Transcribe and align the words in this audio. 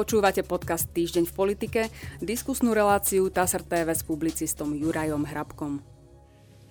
Počúvate 0.00 0.40
podcast 0.40 0.88
Týždeň 0.96 1.28
v 1.28 1.34
politike, 1.36 1.80
diskusnú 2.24 2.72
reláciu 2.72 3.28
TASR 3.28 3.60
TV 3.60 3.92
s 3.92 4.00
publicistom 4.00 4.72
Jurajom 4.72 5.28
Hrabkom. 5.28 5.84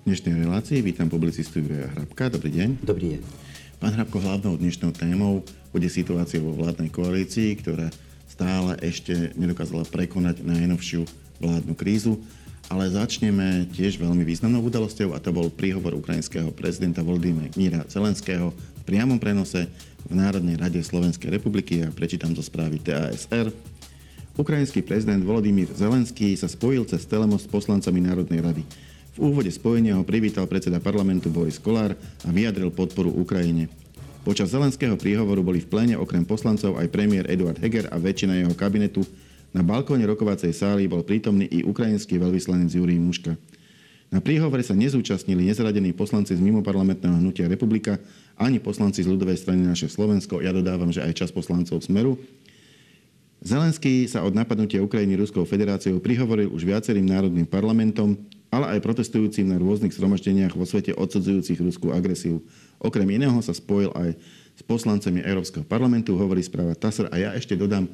V 0.01 0.03
dnešnej 0.09 0.49
relácii 0.49 0.81
vítam 0.81 1.13
publicistu 1.13 1.61
Juraja 1.61 1.93
Hrabka. 1.93 2.33
Dobrý 2.33 2.49
deň. 2.49 2.81
Dobrý 2.81 3.05
deň. 3.13 3.21
Pán 3.77 3.93
Hrabko, 3.93 4.17
hlavnou 4.17 4.57
dnešnou 4.57 4.97
témou 4.97 5.45
bude 5.69 5.85
situácia 5.93 6.41
vo 6.41 6.57
vládnej 6.57 6.89
koalícii, 6.89 7.53
ktorá 7.61 7.93
stále 8.25 8.81
ešte 8.81 9.13
nedokázala 9.37 9.85
prekonať 9.85 10.41
najnovšiu 10.41 11.05
vládnu 11.37 11.77
krízu. 11.77 12.17
Ale 12.73 12.89
začneme 12.89 13.69
tiež 13.77 14.01
veľmi 14.01 14.25
významnou 14.25 14.65
udalosťou 14.65 15.13
a 15.13 15.21
to 15.21 15.29
bol 15.29 15.53
príhovor 15.53 15.93
ukrajinského 15.93 16.49
prezidenta 16.49 17.05
Volodymyra 17.05 17.85
Zelenského 17.93 18.57
v 18.57 18.81
priamom 18.89 19.21
prenose 19.21 19.69
v 20.07 20.13
Národnej 20.15 20.55
rade 20.55 20.79
Slovenskej 20.79 21.33
republiky 21.33 21.83
a 21.83 21.91
prečítam 21.91 22.31
zo 22.31 22.39
správy 22.39 22.79
TASR. 22.79 23.51
Ukrajinský 24.39 24.79
prezident 24.79 25.19
Volodymyr 25.19 25.67
Zelenský 25.75 26.31
sa 26.39 26.47
spojil 26.47 26.87
cez 26.87 27.03
Telemos 27.03 27.43
s 27.43 27.51
poslancami 27.51 27.99
Národnej 27.99 28.39
rady. 28.39 28.63
V 29.19 29.27
úvode 29.27 29.51
spojenia 29.51 29.99
ho 29.99 30.07
privítal 30.07 30.47
predseda 30.47 30.79
parlamentu 30.79 31.27
Boris 31.27 31.59
Kolár 31.59 31.91
a 32.23 32.29
vyjadril 32.31 32.71
podporu 32.71 33.11
Ukrajine. 33.11 33.67
Počas 34.23 34.55
Zelenského 34.55 34.95
príhovoru 34.95 35.43
boli 35.43 35.59
v 35.59 35.67
pléne 35.67 35.95
okrem 35.99 36.23
poslancov 36.23 36.79
aj 36.79 36.87
premiér 36.87 37.27
Eduard 37.27 37.59
Heger 37.59 37.91
a 37.91 37.99
väčšina 37.99 38.39
jeho 38.39 38.55
kabinetu. 38.55 39.03
Na 39.51 39.59
balkóne 39.59 40.07
rokovacej 40.07 40.55
sály 40.55 40.87
bol 40.87 41.03
prítomný 41.03 41.49
i 41.51 41.65
ukrajinský 41.67 42.15
veľvyslanec 42.15 42.71
Jurij 42.71 42.99
Muška. 43.01 43.35
Na 44.09 44.17
príhovore 44.17 44.65
sa 44.65 44.73
nezúčastnili 44.73 45.45
nezaradení 45.45 45.93
poslanci 45.93 46.33
z 46.33 46.41
mimoparlamentného 46.41 47.21
hnutia 47.21 47.45
Republika 47.45 48.01
ani 48.41 48.57
poslanci 48.57 49.05
z 49.05 49.11
ľudovej 49.13 49.37
strany 49.37 49.61
naše 49.61 49.85
Slovensko. 49.85 50.41
Ja 50.41 50.49
dodávam, 50.49 50.89
že 50.89 51.05
aj 51.05 51.13
čas 51.13 51.29
poslancov 51.29 51.85
Smeru. 51.85 52.17
Zelenský 53.39 54.09
sa 54.09 54.25
od 54.25 54.33
napadnutia 54.33 54.83
Ukrajiny 54.83 55.15
Ruskou 55.15 55.45
federáciou 55.45 56.01
prihovoril 56.01 56.49
už 56.49 56.65
viacerým 56.65 57.05
národným 57.05 57.45
parlamentom, 57.45 58.17
ale 58.49 58.75
aj 58.75 58.83
protestujúcim 58.83 59.45
na 59.45 59.61
rôznych 59.61 59.93
zhromaždeniach 59.93 60.57
vo 60.57 60.65
svete 60.65 60.91
odsudzujúcich 60.97 61.61
ruskú 61.61 61.93
agresiu. 61.93 62.41
Okrem 62.81 63.07
iného 63.13 63.37
sa 63.45 63.53
spojil 63.53 63.93
aj 63.93 64.17
s 64.57 64.61
poslancami 64.65 65.21
Európskeho 65.21 65.63
parlamentu, 65.63 66.17
hovorí 66.17 66.41
správa 66.41 66.73
TASR. 66.75 67.13
A 67.13 67.15
ja 67.15 67.29
ešte 67.37 67.55
dodám 67.55 67.87
e, 67.87 67.91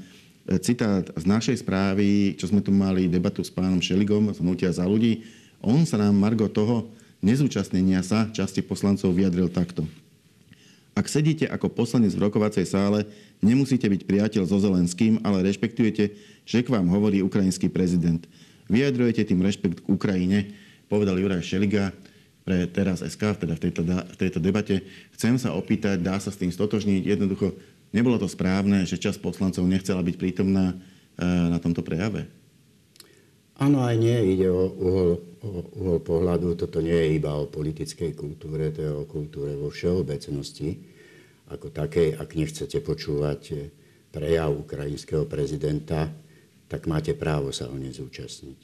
citát 0.64 1.06
z 1.14 1.23
našej 1.28 1.62
správy, 1.62 2.34
čo 2.40 2.50
sme 2.50 2.64
tu 2.64 2.73
mali 2.73 3.06
debatu 3.06 3.45
s 3.45 3.52
pánom 3.53 3.78
Šeligom 3.78 4.34
z 4.34 4.42
Hnutia 4.42 4.72
za 4.73 4.88
ľudí 4.88 5.45
on 5.64 5.88
sa 5.88 6.00
nám, 6.00 6.16
Margo, 6.16 6.48
toho 6.50 6.89
nezúčastnenia 7.25 8.03
sa 8.06 8.30
časti 8.30 8.61
poslancov 8.61 9.14
vyjadril 9.16 9.50
takto. 9.50 9.88
Ak 10.95 11.12
sedíte 11.12 11.44
ako 11.52 11.75
poslanec 11.75 12.16
v 12.16 12.23
rokovacej 12.23 12.64
sále, 12.72 13.03
nemusíte 13.44 13.84
byť 13.84 14.08
priateľ 14.08 14.44
so 14.47 14.56
Zelenským, 14.64 15.20
ale 15.28 15.44
rešpektujete, 15.44 16.16
že 16.47 16.59
k 16.64 16.72
vám 16.72 16.88
hovorí 16.88 17.20
ukrajinský 17.20 17.67
prezident. 17.67 18.23
Vyjadrujete 18.72 19.28
tým 19.28 19.44
rešpekt 19.44 19.84
k 19.84 19.92
Ukrajine, 19.92 20.56
povedal 20.88 21.20
Juraj 21.20 21.44
Šeliga 21.44 21.92
pre 22.47 22.69
teraz 22.69 23.03
SK, 23.03 23.44
teda 23.44 23.58
v 23.58 23.62
tejto, 23.67 23.81
v 23.84 24.17
tejto 24.22 24.40
debate. 24.40 24.86
Chcem 25.17 25.36
sa 25.36 25.52
opýtať, 25.52 26.00
dá 26.00 26.16
sa 26.22 26.31
s 26.31 26.40
tým 26.40 26.53
stotožniť? 26.53 27.17
Jednoducho, 27.17 27.58
nebolo 27.92 28.16
to 28.16 28.30
správne, 28.30 28.88
že 28.88 29.02
časť 29.02 29.19
poslancov 29.19 29.66
nechcela 29.67 30.00
byť 30.00 30.16
prítomná 30.16 30.72
eh, 30.72 31.25
na 31.25 31.59
tomto 31.59 31.84
prejave? 31.84 32.30
Áno, 33.56 33.88
aj 33.88 33.95
nie. 33.95 34.36
Ide 34.36 34.52
o 34.52 34.67
uhol, 34.67 35.11
o 35.39 35.50
uhol 35.80 36.00
pohľadu. 36.03 36.59
Toto 36.59 36.84
nie 36.84 36.95
je 36.95 37.08
iba 37.16 37.31
o 37.39 37.48
politickej 37.48 38.12
kultúre, 38.12 38.75
to 38.75 38.84
je 38.84 38.92
o 38.92 39.08
kultúre 39.08 39.56
vo 39.56 39.72
všeobecnosti. 39.72 40.75
Ako 41.47 41.72
takej, 41.72 42.20
ak 42.20 42.36
nechcete 42.36 42.84
počúvať 42.84 43.72
prejav 44.12 44.52
ukrajinského 44.52 45.23
prezidenta, 45.23 46.12
tak 46.67 46.89
máte 46.89 47.16
právo 47.16 47.56
sa 47.56 47.72
ho 47.72 47.78
nezúčastniť. 47.78 48.59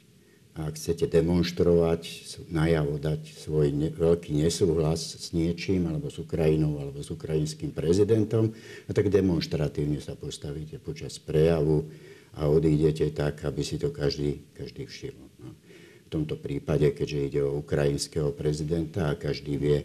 A 0.52 0.68
ak 0.68 0.76
chcete 0.76 1.08
demonstrovať, 1.08 2.28
najavo 2.52 3.00
dať 3.00 3.24
svoj 3.40 3.72
ne, 3.72 3.88
veľký 3.88 4.36
nesúhlas 4.36 5.16
s 5.16 5.32
niečím, 5.32 5.88
alebo 5.88 6.12
s 6.12 6.20
Ukrajinou, 6.20 6.76
alebo 6.76 7.00
s 7.00 7.08
ukrajinským 7.08 7.72
prezidentom, 7.72 8.52
a 8.84 8.90
tak 8.92 9.08
demonstratívne 9.08 9.96
sa 10.04 10.12
postavíte 10.12 10.76
počas 10.76 11.16
prejavu, 11.16 11.88
a 12.36 12.48
odídete 12.48 13.12
tak, 13.12 13.44
aby 13.44 13.60
si 13.60 13.76
to 13.76 13.92
každý, 13.92 14.40
každý 14.56 14.88
všimol. 14.88 15.28
No. 15.40 15.52
V 16.06 16.08
tomto 16.08 16.40
prípade, 16.40 16.88
keďže 16.92 17.18
ide 17.20 17.40
o 17.44 17.60
ukrajinského 17.60 18.32
prezidenta 18.32 19.12
a 19.12 19.18
každý 19.20 19.60
vie, 19.60 19.78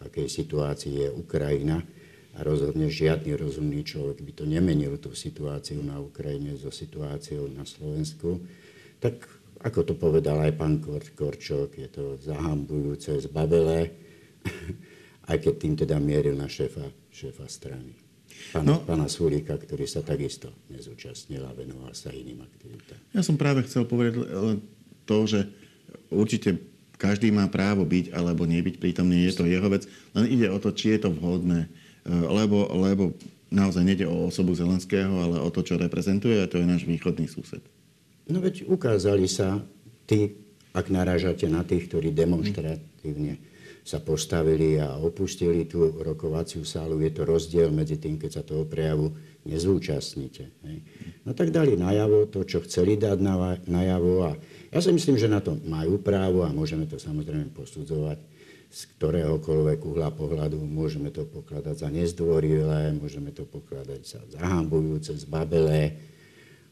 akej 0.08 0.28
situácii 0.28 1.04
je 1.04 1.08
Ukrajina, 1.12 1.84
a 2.32 2.40
rozhodne 2.40 2.88
žiadny 2.88 3.36
rozumný 3.36 3.84
človek 3.84 4.24
by 4.24 4.32
to 4.32 4.44
nemenil, 4.48 4.96
tú 4.96 5.12
situáciu 5.12 5.84
na 5.84 6.00
Ukrajine 6.00 6.56
so 6.56 6.72
situáciou 6.72 7.44
na 7.52 7.68
Slovensku, 7.68 8.40
tak 9.04 9.28
ako 9.60 9.92
to 9.92 9.94
povedal 10.00 10.40
aj 10.40 10.56
pán 10.56 10.80
Korčok, 10.80 11.76
je 11.76 11.88
to 11.92 12.16
zahambujúce, 12.24 13.20
zbabelé, 13.28 13.92
aj 15.30 15.36
keď 15.44 15.54
tým 15.60 15.74
teda 15.76 16.00
mieril 16.00 16.32
na 16.40 16.48
šéfa, 16.48 16.88
šéfa 17.12 17.44
strany 17.52 18.01
pána, 18.50 18.66
no, 18.66 18.76
pána 18.82 19.06
Sulíka, 19.06 19.54
ktorý 19.54 19.86
sa 19.86 20.02
takisto 20.02 20.50
nezúčastnil 20.72 21.46
a 21.46 21.54
venoval 21.54 21.94
sa 21.94 22.10
iným 22.10 22.42
aktivitám. 22.42 22.98
Ja 23.14 23.22
som 23.22 23.38
práve 23.38 23.62
chcel 23.68 23.86
povedať 23.86 24.26
len 24.26 24.58
to, 25.06 25.18
že 25.30 25.46
určite 26.10 26.58
každý 26.98 27.34
má 27.34 27.46
právo 27.50 27.82
byť 27.82 28.14
alebo 28.14 28.46
nebyť 28.46 28.78
prítomný, 28.78 29.26
je 29.26 29.34
to 29.34 29.44
jeho 29.46 29.66
vec, 29.66 29.86
len 30.14 30.26
ide 30.30 30.46
o 30.50 30.58
to, 30.62 30.70
či 30.70 30.94
je 30.94 31.06
to 31.06 31.10
vhodné, 31.10 31.66
e, 31.66 32.10
lebo, 32.10 32.70
lebo 32.78 33.14
naozaj 33.50 33.82
nejde 33.82 34.06
o 34.06 34.30
osobu 34.30 34.54
Zelenského, 34.54 35.10
ale 35.10 35.42
o 35.42 35.50
to, 35.50 35.66
čo 35.66 35.74
reprezentuje 35.74 36.38
a 36.38 36.46
to 36.46 36.62
je 36.62 36.66
náš 36.66 36.86
východný 36.86 37.26
sused. 37.26 37.60
No 38.30 38.38
veď 38.38 38.70
ukázali 38.70 39.26
sa 39.26 39.58
tí, 40.06 40.38
ak 40.72 40.88
narážate 40.88 41.50
na 41.50 41.66
tých, 41.66 41.90
ktorí 41.90 42.14
demonstratívne 42.14 43.51
sa 43.82 43.98
postavili 43.98 44.78
a 44.78 44.94
opustili 44.98 45.66
tú 45.66 45.90
rokovaciu 45.98 46.62
sálu. 46.62 47.02
Je 47.02 47.10
to 47.10 47.26
rozdiel 47.26 47.74
medzi 47.74 47.98
tým, 47.98 48.14
keď 48.14 48.30
sa 48.30 48.42
toho 48.46 48.62
prejavu 48.62 49.10
nezúčastníte. 49.42 50.54
Hej. 50.62 50.78
No 51.26 51.34
tak 51.34 51.50
dali 51.50 51.74
najavo 51.74 52.30
to, 52.30 52.46
čo 52.46 52.62
chceli 52.62 52.94
dať 52.94 53.18
najavo 53.66 54.12
a 54.22 54.38
ja 54.70 54.78
si 54.78 54.94
myslím, 54.94 55.18
že 55.18 55.26
na 55.26 55.42
to 55.42 55.58
majú 55.66 55.98
právo 55.98 56.46
a 56.46 56.54
môžeme 56.54 56.86
to 56.86 56.96
samozrejme 56.96 57.50
posudzovať 57.50 58.32
z 58.72 58.80
ktoréhokoľvek 58.96 59.78
uhla 59.84 60.08
pohľadu. 60.16 60.56
Môžeme 60.64 61.12
to 61.12 61.28
pokladať 61.28 61.84
za 61.84 61.88
nezdvorilé, 61.92 62.96
môžeme 62.96 63.28
to 63.28 63.44
pokladať 63.44 64.00
za 64.00 64.20
zahambujúce, 64.32 65.12
zbabelé, 65.28 65.92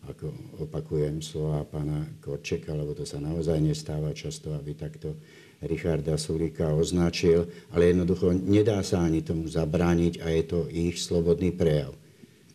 ako 0.09 0.33
opakujem 0.65 1.21
slova 1.21 1.65
pána 1.69 2.09
Korčeka, 2.25 2.72
lebo 2.72 2.97
to 2.97 3.05
sa 3.05 3.21
naozaj 3.21 3.61
nestáva 3.61 4.16
často, 4.16 4.56
aby 4.56 4.72
takto 4.72 5.21
Richarda 5.61 6.16
Sulika 6.16 6.72
označil, 6.72 7.44
ale 7.77 7.93
jednoducho 7.93 8.33
nedá 8.33 8.81
sa 8.81 9.05
ani 9.05 9.21
tomu 9.21 9.44
zabrániť 9.44 10.25
a 10.25 10.33
je 10.33 10.43
to 10.49 10.59
ich 10.72 10.97
slobodný 10.97 11.53
prejav. 11.53 11.93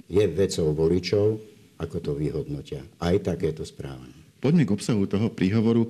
Je 0.10 0.26
vecou 0.26 0.74
voličov, 0.74 1.38
ako 1.78 1.98
to 2.02 2.12
vyhodnotia. 2.18 2.82
Aj 2.98 3.14
takéto 3.22 3.62
správanie. 3.62 4.16
Poďme 4.42 4.66
k 4.66 4.74
obsahu 4.74 5.06
toho 5.06 5.30
príhovoru. 5.30 5.90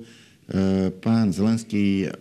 pán 1.00 1.32
Zelenský, 1.32 2.12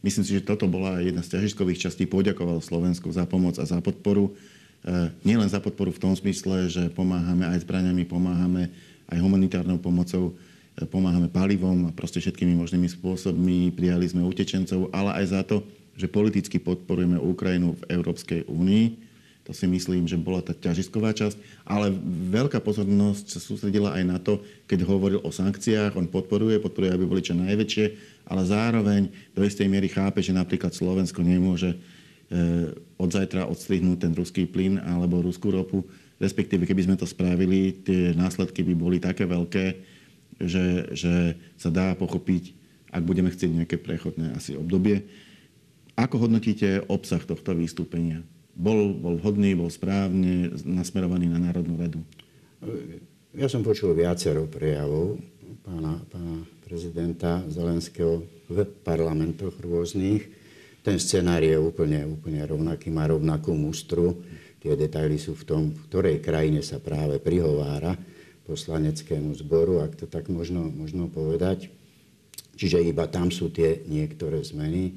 myslím 0.00 0.24
si, 0.24 0.36
že 0.40 0.44
toto 0.44 0.68
bola 0.68 1.00
jedna 1.04 1.20
z 1.20 1.36
ťažiskových 1.36 1.88
častí, 1.88 2.04
poďakoval 2.08 2.64
Slovensku 2.64 3.12
za 3.12 3.28
pomoc 3.28 3.60
a 3.60 3.64
za 3.68 3.80
podporu. 3.84 4.36
E, 4.84 5.10
nielen 5.26 5.50
za 5.50 5.58
podporu 5.58 5.90
v 5.90 6.02
tom 6.02 6.14
smysle, 6.14 6.70
že 6.70 6.82
pomáhame 6.94 7.48
aj 7.48 7.66
zbraniami, 7.66 8.06
pomáhame 8.06 8.70
aj 9.08 9.18
humanitárnou 9.18 9.80
pomocou, 9.80 10.36
pomáhame 10.86 11.26
palivom 11.26 11.90
a 11.90 11.94
proste 11.96 12.22
všetkými 12.22 12.54
možnými 12.54 12.86
spôsobmi. 12.86 13.74
Prijali 13.74 14.06
sme 14.06 14.22
utečencov, 14.22 14.94
ale 14.94 15.18
aj 15.18 15.24
za 15.34 15.42
to, 15.42 15.66
že 15.98 16.06
politicky 16.06 16.62
podporujeme 16.62 17.18
Ukrajinu 17.18 17.74
v 17.74 17.98
Európskej 17.98 18.46
únii. 18.46 19.08
To 19.48 19.56
si 19.56 19.64
myslím, 19.64 20.04
že 20.04 20.20
bola 20.20 20.44
tá 20.44 20.52
ťažisková 20.52 21.16
časť. 21.16 21.64
Ale 21.64 21.88
veľká 22.28 22.60
pozornosť 22.60 23.32
sa 23.32 23.40
sústredila 23.40 23.96
aj 23.96 24.04
na 24.04 24.20
to, 24.20 24.44
keď 24.68 24.84
hovoril 24.84 25.24
o 25.24 25.32
sankciách. 25.32 25.96
On 25.96 26.04
podporuje, 26.04 26.60
podporuje, 26.60 26.92
aby 26.92 27.08
boli 27.08 27.24
čo 27.24 27.32
najväčšie, 27.32 27.86
ale 28.28 28.42
zároveň 28.44 29.08
do 29.32 29.40
istej 29.40 29.66
miery 29.66 29.88
chápe, 29.88 30.20
že 30.20 30.36
napríklad 30.36 30.76
Slovensko 30.76 31.24
nemôže 31.24 31.72
e, 31.72 31.76
od 33.00 33.08
zajtra 33.08 33.48
odstrihnúť 33.48 33.98
ten 34.04 34.12
ruský 34.12 34.44
plyn 34.44 34.76
alebo 34.80 35.24
ruskú 35.24 35.48
ropu. 35.48 35.84
Respektíve, 36.18 36.66
keby 36.66 36.84
sme 36.84 36.96
to 36.98 37.06
spravili, 37.06 37.72
tie 37.84 38.12
následky 38.12 38.66
by 38.66 38.74
boli 38.74 38.96
také 38.98 39.24
veľké, 39.24 39.64
že, 40.42 40.92
že 40.92 41.38
sa 41.54 41.70
dá 41.70 41.94
pochopiť, 41.94 42.52
ak 42.90 43.02
budeme 43.06 43.30
chcieť 43.30 43.50
nejaké 43.54 43.76
prechodné 43.78 44.34
asi 44.34 44.58
obdobie. 44.58 45.06
Ako 45.98 46.28
hodnotíte 46.28 46.86
obsah 46.86 47.22
tohto 47.22 47.54
vystúpenia? 47.54 48.22
Bol, 48.58 48.94
bol 48.94 49.18
vhodný, 49.18 49.54
bol 49.54 49.70
správne 49.70 50.50
nasmerovaný 50.66 51.30
na 51.30 51.38
Národnú 51.38 51.78
radu? 51.78 52.02
Ja 53.34 53.46
som 53.46 53.62
počul 53.62 53.94
viacero 53.94 54.50
prejavov 54.50 55.22
pána, 55.62 56.02
pána 56.10 56.42
prezidenta 56.66 57.44
Zelenského 57.46 58.24
v 58.48 58.64
parlamentoch 58.82 59.54
rôznych. 59.60 60.37
Ten 60.88 60.96
scenár 60.96 61.44
je 61.44 61.52
úplne, 61.52 62.00
úplne 62.08 62.40
rovnaký, 62.48 62.88
má 62.88 63.04
rovnakú 63.04 63.52
mústru. 63.52 64.24
Tie 64.56 64.72
detaily 64.72 65.20
sú 65.20 65.36
v 65.36 65.44
tom, 65.44 65.62
v 65.68 65.84
ktorej 65.84 66.24
krajine 66.24 66.64
sa 66.64 66.80
práve 66.80 67.20
prihovára 67.20 67.92
poslaneckému 68.48 69.36
zboru, 69.36 69.84
ak 69.84 70.00
to 70.00 70.08
tak 70.08 70.32
možno, 70.32 70.64
možno 70.72 71.12
povedať. 71.12 71.68
Čiže 72.56 72.88
iba 72.88 73.04
tam 73.04 73.28
sú 73.28 73.52
tie 73.52 73.84
niektoré 73.84 74.40
zmeny. 74.40 74.96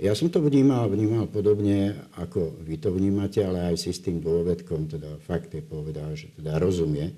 Ja 0.00 0.16
som 0.16 0.32
to 0.32 0.40
vnímal, 0.40 0.88
vnímal 0.88 1.28
podobne, 1.28 2.08
ako 2.16 2.64
vy 2.64 2.80
to 2.80 2.88
vnímate, 2.88 3.44
ale 3.44 3.68
aj 3.68 3.84
si 3.84 3.92
s 3.92 4.00
tým 4.00 4.24
dôvedkom, 4.24 4.88
teda 4.88 5.20
fakt 5.28 5.52
je 5.52 5.60
povedal, 5.60 6.16
že 6.16 6.32
teda 6.40 6.56
rozumie 6.56 7.12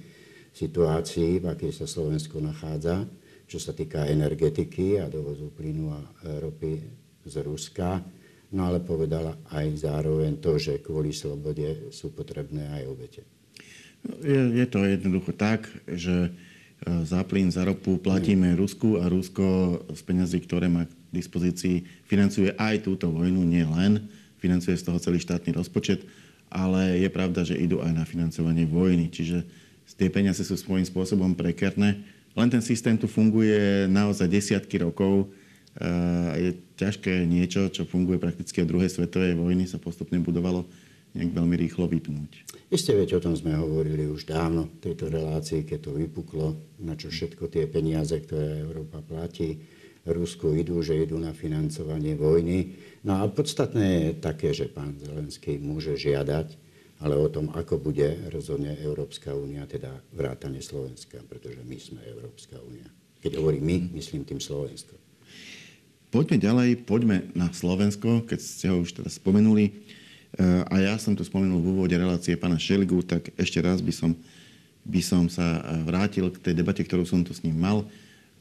situácii, 0.51 1.47
v 1.47 1.47
akej 1.47 1.79
sa 1.79 1.87
Slovensko 1.87 2.43
nachádza, 2.43 3.07
čo 3.47 3.63
sa 3.63 3.71
týka 3.71 4.11
energetiky 4.11 4.99
a 4.99 5.07
dovozu 5.07 5.55
plynu 5.55 5.95
a 5.95 6.03
ropy 6.43 7.00
z 7.27 7.35
Ruska 7.45 8.05
no 8.51 8.67
ale 8.67 8.83
povedala 8.83 9.39
aj 9.55 9.87
zároveň 9.87 10.39
to, 10.43 10.59
že 10.59 10.83
kvôli 10.83 11.15
slobode 11.15 11.91
sú 11.95 12.11
potrebné 12.11 12.67
aj 12.67 12.83
obete. 12.91 13.23
Je, 14.21 14.59
je 14.59 14.67
to 14.67 14.83
jednoducho 14.83 15.31
tak, 15.37 15.71
že 15.87 16.29
e, 16.29 16.31
za 17.07 17.23
plyn, 17.23 17.53
za 17.53 17.63
ropu 17.63 18.01
platíme 18.01 18.59
Rusku 18.59 18.99
a 18.99 19.07
Rusko 19.07 19.79
z 19.93 20.03
peniazy, 20.03 20.43
ktoré 20.43 20.67
má 20.67 20.89
k 20.89 20.93
dispozícii, 21.15 21.87
financuje 22.11 22.51
aj 22.59 22.87
túto 22.87 23.07
vojnu, 23.13 23.45
nie 23.47 23.63
len, 23.63 24.11
financuje 24.43 24.75
z 24.75 24.87
toho 24.89 24.99
celý 24.99 25.23
štátny 25.23 25.55
rozpočet, 25.55 26.03
ale 26.51 26.99
je 26.99 27.09
pravda, 27.13 27.47
že 27.47 27.61
idú 27.61 27.79
aj 27.85 27.93
na 27.95 28.05
financovanie 28.09 28.67
vojny. 28.67 29.13
Čiže 29.13 29.47
tie 29.95 30.11
peniaze 30.11 30.43
sú 30.43 30.59
svojím 30.59 30.89
spôsobom 30.89 31.37
prekerné. 31.37 32.03
Len 32.35 32.49
ten 32.49 32.63
systém 32.65 32.97
tu 32.97 33.07
funguje 33.07 33.87
naozaj 33.87 34.27
desiatky 34.27 34.81
rokov 34.81 35.29
je 36.37 36.51
ťažké 36.77 37.25
niečo, 37.25 37.73
čo 37.73 37.89
funguje 37.89 38.21
prakticky 38.21 38.61
od 38.61 38.69
druhej 38.69 38.93
svetovej 38.93 39.37
vojny, 39.37 39.65
sa 39.65 39.81
postupne 39.81 40.21
budovalo 40.21 40.69
nejak 41.17 41.35
veľmi 41.35 41.57
rýchlo 41.59 41.91
vypnúť. 41.91 42.47
Isté 42.71 42.95
veď 42.95 43.19
o 43.19 43.25
tom 43.25 43.35
sme 43.35 43.59
hovorili 43.59 44.07
už 44.07 44.31
dávno 44.31 44.71
v 44.71 44.79
tejto 44.79 45.11
relácii, 45.11 45.67
keď 45.67 45.91
to 45.91 45.93
vypuklo, 45.99 46.55
na 46.79 46.95
čo 46.95 47.11
všetko 47.11 47.51
tie 47.51 47.67
peniaze, 47.67 48.15
ktoré 48.15 48.63
Európa 48.63 49.03
platí, 49.03 49.59
Rusku 50.07 50.57
idú, 50.57 50.81
že 50.81 50.97
idú 50.97 51.21
na 51.21 51.37
financovanie 51.37 52.17
vojny. 52.17 52.73
No 53.05 53.21
a 53.21 53.29
podstatné 53.29 53.87
je 53.91 54.11
také, 54.17 54.55
že 54.57 54.71
pán 54.71 54.97
Zelenský 54.97 55.61
môže 55.61 55.99
žiadať, 55.99 56.57
ale 57.05 57.17
o 57.17 57.29
tom, 57.29 57.53
ako 57.53 57.81
bude 57.81 58.29
rozhodne 58.33 58.77
Európska 58.81 59.33
únia, 59.33 59.65
teda 59.69 59.93
vrátane 60.13 60.61
Slovenska, 60.61 61.21
pretože 61.27 61.61
my 61.65 61.77
sme 61.77 62.01
Európska 62.07 62.61
únia. 62.65 62.89
Keď 63.21 63.33
hovorím 63.37 63.65
my, 63.65 63.77
myslím 64.01 64.25
tým 64.25 64.41
Slovensko. 64.41 65.10
Poďme 66.11 66.43
ďalej, 66.43 66.91
poďme 66.91 67.31
na 67.39 67.47
Slovensko, 67.55 68.27
keď 68.27 68.39
ste 68.43 68.67
ho 68.67 68.83
už 68.83 68.99
teraz 68.99 69.23
spomenuli. 69.23 69.71
E, 69.71 69.73
a 70.67 70.75
ja 70.83 70.99
som 70.99 71.15
tu 71.15 71.23
spomenul 71.23 71.63
v 71.63 71.71
úvode 71.71 71.95
relácie 71.95 72.35
pána 72.35 72.59
Šeligu, 72.59 72.99
tak 73.07 73.31
ešte 73.39 73.63
raz 73.63 73.79
by 73.79 73.95
som, 73.95 74.19
by 74.83 74.99
som 75.07 75.31
sa 75.31 75.63
vrátil 75.87 76.27
k 76.35 76.51
tej 76.51 76.59
debate, 76.59 76.83
ktorú 76.83 77.07
som 77.07 77.23
tu 77.23 77.31
s 77.31 77.47
ním 77.47 77.55
mal. 77.63 77.87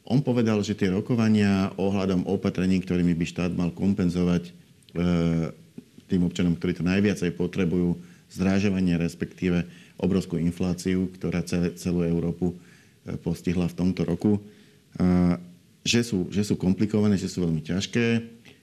On 0.02 0.18
povedal, 0.18 0.58
že 0.66 0.74
tie 0.74 0.90
rokovania 0.90 1.70
ohľadom 1.78 2.26
opatrení, 2.26 2.82
ktorými 2.82 3.14
by 3.14 3.26
štát 3.30 3.54
mal 3.54 3.70
kompenzovať 3.70 4.50
e, 4.50 4.52
tým 6.10 6.26
občanom, 6.26 6.58
ktorí 6.58 6.74
to 6.74 6.82
najviacej 6.82 7.38
potrebujú, 7.38 7.94
zrážovanie, 8.34 8.98
respektíve 8.98 9.62
obrovskú 9.94 10.42
infláciu, 10.42 11.06
ktorá 11.14 11.46
celú 11.78 12.02
Európu 12.02 12.50
postihla 13.22 13.70
v 13.70 13.78
tomto 13.78 14.02
roku 14.06 14.42
že 15.84 16.04
sú, 16.04 16.28
že 16.28 16.44
sú 16.44 16.54
komplikované, 16.56 17.16
že 17.16 17.30
sú 17.30 17.44
veľmi 17.44 17.64
ťažké, 17.64 18.06
e, 18.16 18.20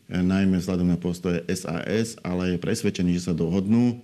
najmä 0.10 0.62
vzhľadom 0.62 0.88
na 0.88 0.98
postoje 0.98 1.42
SAS, 1.50 2.18
ale 2.22 2.56
je 2.56 2.64
presvedčený, 2.64 3.18
že 3.18 3.31
sa 3.31 3.34
dohodnú 3.34 4.02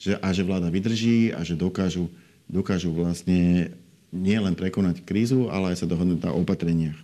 že, 0.00 0.18
a 0.18 0.28
že 0.34 0.42
vláda 0.42 0.68
vydrží 0.68 1.32
a 1.32 1.40
že 1.46 1.54
dokážu, 1.54 2.10
dokážu 2.50 2.90
vlastne 2.92 3.72
nielen 4.14 4.54
prekonať 4.54 5.02
krízu, 5.02 5.50
ale 5.50 5.74
aj 5.74 5.84
sa 5.84 5.90
dohodnúť 5.90 6.20
na 6.22 6.32
opatreniach. 6.34 6.98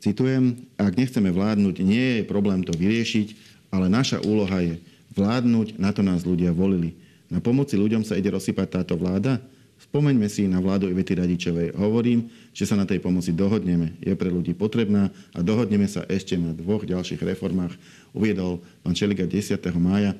Citujem, 0.00 0.68
ak 0.76 1.00
nechceme 1.00 1.32
vládnuť, 1.32 1.80
nie 1.80 2.20
je 2.20 2.28
problém 2.28 2.60
to 2.60 2.76
vyriešiť, 2.76 3.32
ale 3.72 3.88
naša 3.88 4.20
úloha 4.20 4.60
je 4.60 4.76
vládnuť, 5.16 5.80
na 5.80 5.90
to 5.96 6.04
nás 6.04 6.28
ľudia 6.28 6.52
volili. 6.52 6.92
Na 7.32 7.40
pomoci 7.40 7.80
ľuďom 7.80 8.04
sa 8.04 8.20
ide 8.20 8.28
rozsypať 8.28 8.80
táto 8.80 8.94
vláda? 9.00 9.40
Spomeňme 9.84 10.24
si 10.32 10.48
na 10.48 10.64
vládu 10.64 10.88
Ivety 10.88 11.12
Radičovej. 11.12 11.76
Hovorím, 11.76 12.32
že 12.56 12.64
sa 12.64 12.72
na 12.72 12.88
tej 12.88 13.04
pomoci 13.04 13.36
dohodneme. 13.36 13.94
Je 14.00 14.16
pre 14.16 14.32
ľudí 14.32 14.56
potrebná 14.56 15.12
a 15.36 15.44
dohodneme 15.44 15.84
sa 15.84 16.08
ešte 16.08 16.40
na 16.40 16.56
dvoch 16.56 16.88
ďalších 16.88 17.20
reformách, 17.20 17.76
uviedol 18.16 18.64
pán 18.80 18.96
Čeliga 18.96 19.28
10. 19.28 19.60
mája, 19.76 20.16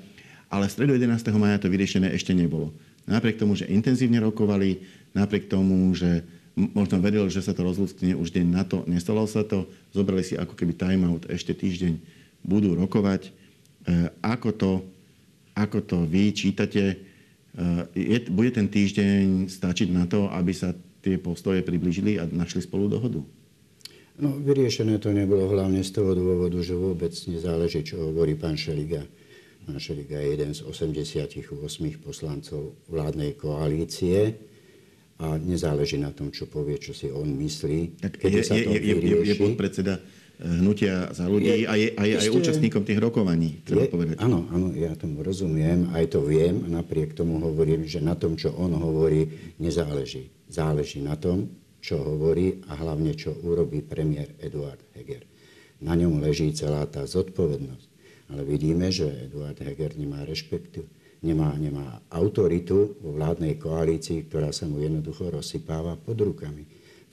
ale 0.52 0.68
v 0.68 0.74
stredu 0.76 0.92
11. 1.00 1.24
mája 1.40 1.64
to 1.64 1.72
vyriešené 1.72 2.12
ešte 2.12 2.36
nebolo. 2.36 2.76
Napriek 3.08 3.40
tomu, 3.40 3.56
že 3.56 3.66
intenzívne 3.66 4.20
rokovali, 4.20 4.84
napriek 5.16 5.48
tomu, 5.48 5.90
že 5.96 6.24
možno 6.54 7.02
veril, 7.02 7.26
že 7.26 7.42
sa 7.42 7.50
to 7.50 7.66
rozlúskne 7.66 8.14
už 8.14 8.30
deň 8.30 8.46
na 8.46 8.62
to, 8.62 8.86
nestalo 8.86 9.26
sa 9.26 9.42
to, 9.42 9.66
zobrali 9.90 10.22
si 10.22 10.38
ako 10.38 10.54
keby 10.54 10.76
timeout, 10.76 11.26
ešte 11.26 11.50
týždeň 11.50 11.98
budú 12.46 12.78
rokovať. 12.78 13.26
E, 13.26 13.30
ako 14.22 14.48
to, 14.54 14.72
ako 15.58 15.78
to 15.82 15.98
vy 16.06 16.30
čítate, 16.30 17.13
je, 17.94 18.18
bude 18.34 18.50
ten 18.50 18.66
týždeň 18.66 19.46
stačiť 19.46 19.88
na 19.94 20.10
to, 20.10 20.26
aby 20.30 20.50
sa 20.50 20.74
tie 21.04 21.20
postoje 21.20 21.62
priblížili 21.62 22.18
a 22.18 22.26
našli 22.26 22.64
spolu 22.64 22.90
dohodu? 22.90 23.22
No, 24.14 24.30
vyriešené 24.38 25.02
to 25.02 25.10
nebolo 25.10 25.50
hlavne 25.50 25.82
z 25.82 25.90
toho 25.90 26.14
dôvodu, 26.14 26.58
že 26.62 26.78
vôbec 26.78 27.10
nezáleží, 27.26 27.82
čo 27.82 28.10
hovorí 28.10 28.38
pán 28.38 28.54
Šeliga. 28.54 29.02
Pán 29.66 29.78
Šeliga 29.82 30.22
je 30.22 30.28
jeden 30.38 30.50
z 30.54 30.62
88 30.62 31.50
poslancov 31.98 32.78
vládnej 32.86 33.34
koalície 33.34 34.38
a 35.18 35.34
nezáleží 35.38 35.98
na 35.98 36.14
tom, 36.14 36.30
čo 36.30 36.46
povie, 36.46 36.78
čo 36.78 36.94
si 36.94 37.10
on 37.10 37.26
myslí. 37.26 38.02
Kedy 38.02 38.36
je, 38.38 38.44
je, 38.54 38.78
je, 38.82 38.94
je, 39.02 39.16
je 39.30 39.34
podpredseda 39.34 39.98
hnutia 40.42 41.14
za 41.14 41.30
ľudí 41.30 41.46
je, 41.46 41.66
a 41.68 41.74
je, 41.78 41.88
aj, 41.94 42.10
aj 42.26 42.28
účastníkom 42.34 42.82
tých 42.82 42.98
rokovaní, 42.98 43.62
treba 43.62 43.86
je, 43.86 43.92
povedať. 43.92 44.16
Áno, 44.18 44.46
áno, 44.50 44.74
ja 44.74 44.90
tomu 44.98 45.22
rozumiem, 45.22 45.94
aj 45.94 46.18
to 46.18 46.20
viem, 46.26 46.66
napriek 46.66 47.14
tomu 47.14 47.38
hovorím, 47.38 47.86
že 47.86 48.02
na 48.02 48.18
tom, 48.18 48.34
čo 48.34 48.50
on 48.54 48.74
hovorí, 48.74 49.54
nezáleží. 49.62 50.30
Záleží 50.50 50.98
na 50.98 51.14
tom, 51.14 51.46
čo 51.84 52.00
hovorí 52.00 52.64
a 52.66 52.80
hlavne, 52.80 53.12
čo 53.14 53.36
urobí 53.44 53.84
premiér 53.84 54.34
Eduard 54.40 54.80
Heger. 54.96 55.22
Na 55.84 55.92
ňom 55.92 56.18
leží 56.24 56.48
celá 56.56 56.88
tá 56.88 57.04
zodpovednosť. 57.04 57.86
Ale 58.32 58.42
vidíme, 58.48 58.88
že 58.88 59.28
Eduard 59.28 59.60
Heger 59.60 60.00
nemá 60.00 60.24
rešpektu, 60.24 60.80
nemá, 61.20 61.52
nemá 61.60 62.00
autoritu 62.08 62.96
vo 63.04 63.12
vládnej 63.14 63.60
koalícii, 63.60 64.24
ktorá 64.28 64.48
sa 64.48 64.64
mu 64.64 64.80
jednoducho 64.80 65.28
rozsypáva 65.28 66.00
pod 66.00 66.16
rukami. 66.24 66.64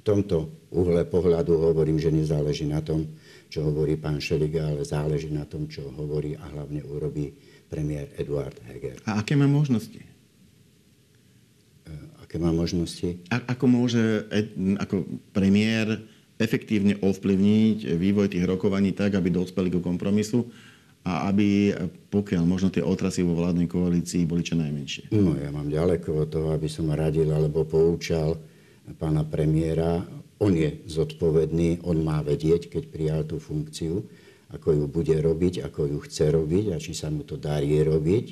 V 0.02 0.04
tomto 0.10 0.50
uhle 0.74 1.06
pohľadu 1.06 1.62
hovorím, 1.62 2.02
že 2.02 2.10
nezáleží 2.10 2.66
na 2.66 2.82
tom, 2.82 3.06
čo 3.54 3.62
hovorí 3.70 4.02
pán 4.02 4.18
Šeliga, 4.18 4.74
ale 4.74 4.82
záleží 4.82 5.30
na 5.30 5.46
tom, 5.46 5.70
čo 5.70 5.86
hovorí 5.94 6.34
a 6.34 6.50
hlavne 6.50 6.82
urobí 6.82 7.38
premiér 7.70 8.10
Eduard 8.18 8.58
Heger. 8.66 8.98
A 9.06 9.22
aké 9.22 9.38
má 9.38 9.46
možnosti? 9.46 10.02
E, 11.86 11.94
aké 12.18 12.42
má 12.42 12.50
možnosti? 12.50 13.22
A, 13.30 13.46
ako 13.54 13.66
môže 13.70 14.26
ako 14.82 15.06
premiér 15.38 16.02
efektívne 16.42 16.98
ovplyvniť 16.98 17.94
vývoj 17.94 18.34
tých 18.34 18.50
rokovaní 18.50 18.98
tak, 18.98 19.14
aby 19.14 19.30
dospeli 19.30 19.70
k 19.70 19.86
kompromisu 19.86 20.50
a 21.06 21.30
aby, 21.30 21.78
pokiaľ 22.10 22.42
možno 22.42 22.74
tie 22.74 22.82
otrasy 22.82 23.22
vo 23.22 23.38
vládnej 23.38 23.70
koalícii 23.70 24.26
boli 24.26 24.42
čo 24.42 24.58
najmenšie? 24.58 25.14
No, 25.14 25.38
ja 25.38 25.54
mám 25.54 25.70
ďaleko 25.70 26.26
od 26.26 26.30
toho, 26.34 26.48
aby 26.58 26.66
som 26.66 26.90
radil 26.90 27.30
alebo 27.30 27.70
poučal 27.70 28.38
pána 28.96 29.24
premiéra. 29.28 30.04
On 30.42 30.52
je 30.52 30.82
zodpovedný, 30.90 31.86
on 31.86 32.02
má 32.02 32.26
vedieť, 32.26 32.70
keď 32.72 32.84
prijal 32.90 33.22
tú 33.30 33.38
funkciu, 33.38 34.02
ako 34.52 34.74
ju 34.74 34.86
bude 34.90 35.16
robiť, 35.16 35.64
ako 35.64 35.88
ju 35.88 35.98
chce 36.02 36.34
robiť 36.34 36.66
a 36.74 36.78
či 36.82 36.92
sa 36.98 37.14
mu 37.14 37.22
to 37.24 37.38
darí 37.38 37.78
robiť. 37.86 38.26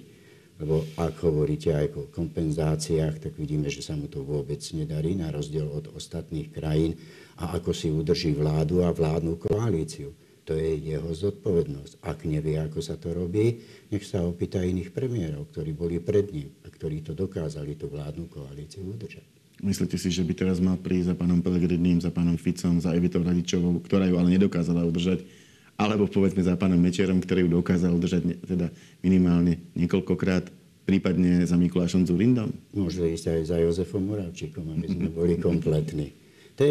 Lebo 0.60 0.84
ak 1.00 1.24
hovoríte 1.24 1.72
aj 1.72 1.88
o 1.96 2.12
kompenzáciách, 2.12 3.24
tak 3.24 3.34
vidíme, 3.40 3.72
že 3.72 3.80
sa 3.80 3.96
mu 3.96 4.12
to 4.12 4.28
vôbec 4.28 4.60
nedarí, 4.76 5.16
na 5.16 5.32
rozdiel 5.32 5.64
od 5.64 5.96
ostatných 5.96 6.52
krajín. 6.52 7.00
A 7.40 7.56
ako 7.56 7.72
si 7.72 7.88
udrží 7.88 8.36
vládu 8.36 8.84
a 8.84 8.92
vládnu 8.92 9.40
koalíciu. 9.40 10.12
To 10.44 10.58
je 10.58 10.82
jeho 10.82 11.08
zodpovednosť. 11.16 12.04
Ak 12.04 12.28
nevie, 12.28 12.60
ako 12.60 12.84
sa 12.84 13.00
to 13.00 13.16
robí, 13.16 13.64
nech 13.88 14.04
sa 14.04 14.26
opýta 14.26 14.60
iných 14.60 14.92
premiérov, 14.92 15.48
ktorí 15.48 15.72
boli 15.72 16.04
pred 16.04 16.28
ním 16.34 16.52
a 16.66 16.74
ktorí 16.74 17.08
to 17.08 17.16
dokázali, 17.16 17.80
tú 17.80 17.88
vládnu 17.88 18.28
koalíciu 18.28 18.84
udržať. 18.84 19.39
Myslíte 19.60 20.00
si, 20.00 20.08
že 20.08 20.24
by 20.24 20.34
teraz 20.36 20.64
mal 20.64 20.80
prísť 20.80 21.12
za 21.12 21.16
pánom 21.20 21.44
Pelegrinim, 21.44 22.00
za 22.00 22.16
pánom 22.16 22.40
Ficom, 22.40 22.80
za 22.80 22.96
Evitou 22.96 23.20
Radičovou, 23.20 23.84
ktorá 23.84 24.08
ju 24.08 24.16
ale 24.16 24.40
nedokázala 24.40 24.88
udržať, 24.88 25.28
alebo 25.76 26.08
povedzme 26.08 26.40
za 26.40 26.56
pánom 26.56 26.80
Mečerom, 26.80 27.20
ktorý 27.20 27.48
ju 27.48 27.60
dokázal 27.60 27.92
udržať 27.92 28.40
teda 28.48 28.72
minimálne 29.04 29.60
niekoľkokrát, 29.76 30.48
prípadne 30.88 31.44
za 31.44 31.60
Mikulášom 31.60 32.08
Zurindom? 32.08 32.56
Môže 32.72 33.04
ísť 33.04 33.36
aj 33.36 33.42
za 33.52 33.58
Jozefom 33.60 34.04
Moravčíkom, 34.08 34.64
aby 34.80 34.88
sme 34.90 35.08
boli 35.12 35.36
kompletní. 35.38 36.16
To 36.60 36.68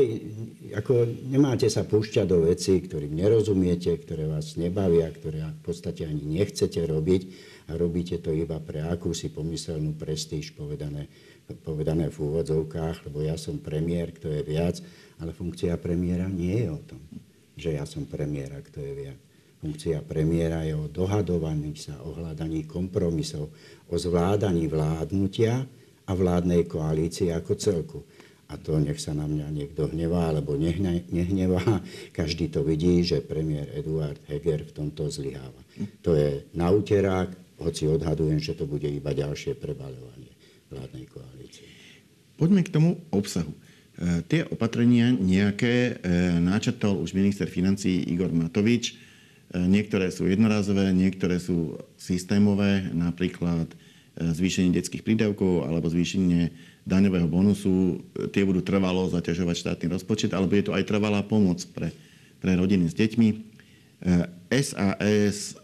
ako 0.77 1.09
nemáte 1.33 1.65
sa 1.73 1.81
púšťať 1.81 2.27
do 2.29 2.45
vecí, 2.45 2.77
ktorým 2.77 3.17
nerozumiete, 3.17 3.97
ktoré 4.05 4.29
vás 4.29 4.61
nebavia, 4.61 5.09
ktoré 5.09 5.49
v 5.49 5.63
podstate 5.65 6.05
ani 6.05 6.29
nechcete 6.29 6.85
robiť 6.85 7.23
a 7.73 7.81
robíte 7.81 8.21
to 8.21 8.29
iba 8.37 8.61
pre 8.61 8.85
akúsi 8.85 9.33
pomyselnú 9.33 9.97
prestíž 9.97 10.53
povedané, 10.53 11.09
povedané 11.57 12.13
v 12.13 12.19
úvodzovkách, 12.29 13.09
lebo 13.09 13.25
ja 13.25 13.41
som 13.41 13.57
premiér, 13.57 14.13
kto 14.13 14.29
je 14.29 14.43
viac, 14.45 14.77
ale 15.17 15.33
funkcia 15.33 15.81
premiéra 15.81 16.29
nie 16.29 16.61
je 16.61 16.69
o 16.69 16.81
tom, 16.85 17.01
že 17.57 17.73
ja 17.73 17.89
som 17.89 18.05
premiér, 18.05 18.61
kto 18.61 18.85
je 18.85 18.93
viac. 18.93 19.19
Funkcia 19.59 19.99
premiéra 20.07 20.63
je 20.63 20.77
o 20.77 20.87
dohadovaní 20.87 21.75
sa, 21.75 21.99
o 22.07 22.15
hľadaní 22.15 22.69
kompromisov, 22.69 23.51
o 23.91 23.95
zvládaní 23.99 24.71
vládnutia 24.71 25.67
a 26.07 26.13
vládnej 26.15 26.69
koalície 26.71 27.35
ako 27.35 27.53
celku. 27.59 28.01
A 28.49 28.57
to 28.57 28.81
nech 28.81 28.97
sa 28.97 29.13
na 29.13 29.29
mňa 29.29 29.51
niekto 29.51 29.91
hnevá 29.93 30.31
alebo 30.33 30.57
nehnevá. 30.57 31.83
Každý 32.17 32.49
to 32.49 32.65
vidí, 32.65 33.03
že 33.05 33.21
premiér 33.21 33.69
Eduard 33.77 34.23
Heger 34.31 34.65
v 34.65 34.73
tomto 34.73 35.11
zlyháva. 35.11 35.61
To 36.07 36.15
je 36.15 36.49
na 36.55 36.71
úterák, 36.71 37.61
hoci 37.61 37.91
odhadujem, 37.91 38.39
že 38.39 38.55
to 38.55 38.65
bude 38.65 38.87
iba 38.87 39.11
ďalšie 39.11 39.59
prevaľovanie 39.59 40.38
vládnej 40.69 41.07
koalície. 41.09 41.69
Poďme 42.39 42.63
k 42.63 42.73
tomu 42.73 43.03
obsahu. 43.11 43.51
E, 43.51 43.59
tie 44.29 44.47
opatrenia 44.47 45.11
nejaké 45.11 45.99
e, 45.99 46.39
načrtol 46.39 47.03
už 47.03 47.17
minister 47.17 47.51
financí 47.51 48.05
Igor 48.07 48.31
Matovič 48.31 49.09
E, 49.49 49.65
niektoré 49.65 50.13
sú 50.13 50.29
jednorazové, 50.29 50.93
niektoré 50.93 51.41
sú 51.41 51.81
systémové, 51.97 52.85
napríklad 52.93 53.73
e, 53.73 53.77
zvýšenie 54.21 54.77
detských 54.77 55.01
prídavkov 55.01 55.65
alebo 55.65 55.89
zvýšenie 55.89 56.53
daňového 56.85 57.25
bonusu. 57.25 58.05
E, 58.13 58.29
tie 58.29 58.45
budú 58.45 58.61
trvalo 58.61 59.09
zaťažovať 59.09 59.57
štátny 59.57 59.87
rozpočet, 59.89 60.37
alebo 60.37 60.53
je 60.53 60.69
to 60.69 60.77
aj 60.77 60.85
trvalá 60.85 61.25
pomoc 61.25 61.65
pre, 61.73 61.97
pre 62.45 62.61
rodiny 62.61 62.93
s 62.93 62.95
deťmi. 62.97 63.29
SAS 64.53 65.59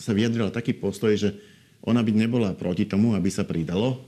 sa 0.00 0.12
vyjadrila 0.16 0.48
taký 0.48 0.72
postoj, 0.72 1.12
že 1.12 1.36
ona 1.84 2.00
by 2.00 2.10
nebola 2.16 2.56
proti 2.56 2.88
tomu, 2.88 3.12
aby 3.12 3.28
sa 3.28 3.44
pridalo, 3.44 4.00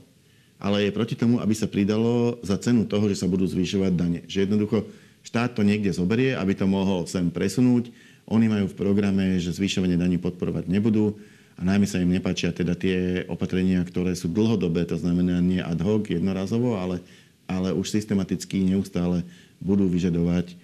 ale 0.57 0.89
je 0.89 0.91
proti 0.91 1.13
tomu, 1.13 1.37
aby 1.37 1.53
sa 1.53 1.69
pridalo 1.69 2.41
za 2.41 2.57
cenu 2.57 2.89
toho, 2.89 3.05
že 3.05 3.21
sa 3.21 3.29
budú 3.29 3.45
zvyšovať 3.45 3.91
dane. 3.93 4.19
Že 4.25 4.49
jednoducho 4.49 4.89
štát 5.21 5.53
to 5.53 5.61
niekde 5.61 5.93
zoberie, 5.93 6.33
aby 6.33 6.57
to 6.57 6.65
mohol 6.65 7.05
sem 7.05 7.29
presunúť 7.29 7.93
oni 8.27 8.51
majú 8.51 8.67
v 8.67 8.75
programe, 8.77 9.39
že 9.39 9.55
zvyšovanie 9.55 9.95
daní 9.95 10.19
podporovať 10.19 10.67
nebudú 10.67 11.15
a 11.55 11.63
najmä 11.63 11.87
sa 11.87 12.03
im 12.03 12.11
nepáčia 12.11 12.51
teda 12.51 12.75
tie 12.75 13.23
opatrenia, 13.31 13.79
ktoré 13.87 14.13
sú 14.13 14.27
dlhodobé, 14.27 14.83
to 14.83 14.99
znamená 14.99 15.39
nie 15.39 15.63
ad 15.63 15.79
hoc, 15.79 16.11
jednorazovo, 16.11 16.75
ale, 16.75 16.99
ale 17.47 17.71
už 17.71 17.87
systematicky 17.87 18.67
neustále 18.67 19.23
budú 19.63 19.87
vyžadovať 19.87 20.53
e, 20.53 20.55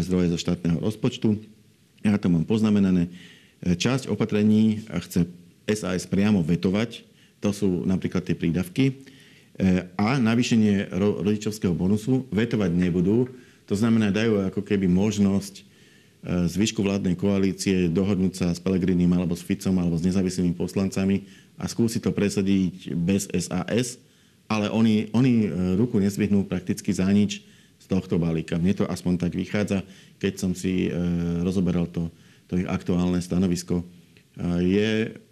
zdroje 0.00 0.32
zo 0.32 0.38
štátneho 0.40 0.80
rozpočtu. 0.80 1.38
Ja 2.00 2.16
to 2.16 2.32
mám 2.32 2.48
poznamenané. 2.48 3.12
E, 3.60 3.76
časť 3.76 4.08
opatrení 4.08 4.88
chce 4.88 5.28
SAS 5.76 6.06
priamo 6.06 6.42
vetovať, 6.42 7.04
to 7.40 7.50
sú 7.54 7.84
napríklad 7.88 8.24
tie 8.24 8.36
prídavky, 8.36 8.84
e, 8.90 8.94
a 9.96 10.16
navýšenie 10.18 10.92
rodičovského 10.96 11.72
bonusu 11.72 12.28
vetovať 12.30 12.70
nebudú. 12.74 13.30
To 13.70 13.74
znamená, 13.78 14.10
dajú 14.10 14.42
ako 14.50 14.66
keby 14.66 14.90
možnosť 14.90 15.70
zvyšku 16.26 16.84
vládnej 16.84 17.16
koalície 17.16 17.88
dohodnúť 17.88 18.34
sa 18.36 18.46
s 18.52 18.60
Pelegrinim 18.60 19.08
alebo 19.08 19.32
s 19.32 19.40
Ficom 19.40 19.72
alebo 19.80 19.96
s 19.96 20.04
nezávislými 20.04 20.52
poslancami 20.52 21.24
a 21.56 21.64
skúsiť 21.64 22.04
to 22.04 22.12
presadiť 22.12 22.92
bez 22.92 23.24
SAS, 23.32 23.96
ale 24.44 24.68
oni, 24.68 25.08
oni 25.16 25.46
e, 25.46 25.48
ruku 25.80 25.96
nezvihnú 25.96 26.44
prakticky 26.44 26.92
za 26.92 27.08
nič 27.08 27.40
z 27.80 27.86
tohto 27.88 28.20
balíka. 28.20 28.60
Mne 28.60 28.76
to 28.76 28.84
aspoň 28.84 29.16
tak 29.16 29.32
vychádza, 29.32 29.80
keď 30.20 30.32
som 30.36 30.52
si 30.52 30.88
e, 30.88 30.90
rozoberal 31.40 31.88
to, 31.88 32.12
to 32.48 32.60
ich 32.60 32.68
aktuálne 32.68 33.20
stanovisko. 33.20 33.80
E, 33.80 33.84
je, 34.60 34.90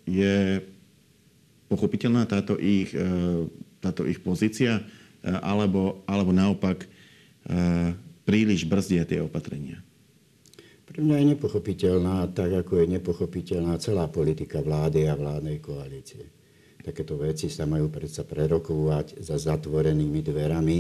je 0.09 0.65
pochopiteľná 1.69 2.25
táto 2.25 2.57
ich, 2.57 2.97
táto 3.85 4.09
ich 4.09 4.25
pozícia, 4.25 4.81
alebo, 5.21 6.01
alebo 6.09 6.33
naopak 6.33 6.89
príliš 8.25 8.65
brzdia 8.65 9.05
tie 9.05 9.21
opatrenia? 9.21 9.85
Pre 10.89 11.05
mňa 11.05 11.21
je 11.21 11.27
nepochopiteľná, 11.37 12.33
tak 12.33 12.65
ako 12.65 12.81
je 12.81 12.87
nepochopiteľná 12.97 13.77
celá 13.77 14.09
politika 14.09 14.65
vlády 14.65 15.05
a 15.05 15.21
vládnej 15.21 15.61
koalície. 15.61 16.25
Takéto 16.81 17.21
veci 17.21 17.53
sa 17.53 17.69
majú 17.69 17.93
predsa 17.93 18.25
prerokovať 18.25 19.21
za 19.21 19.37
zatvorenými 19.37 20.25
dverami, 20.25 20.79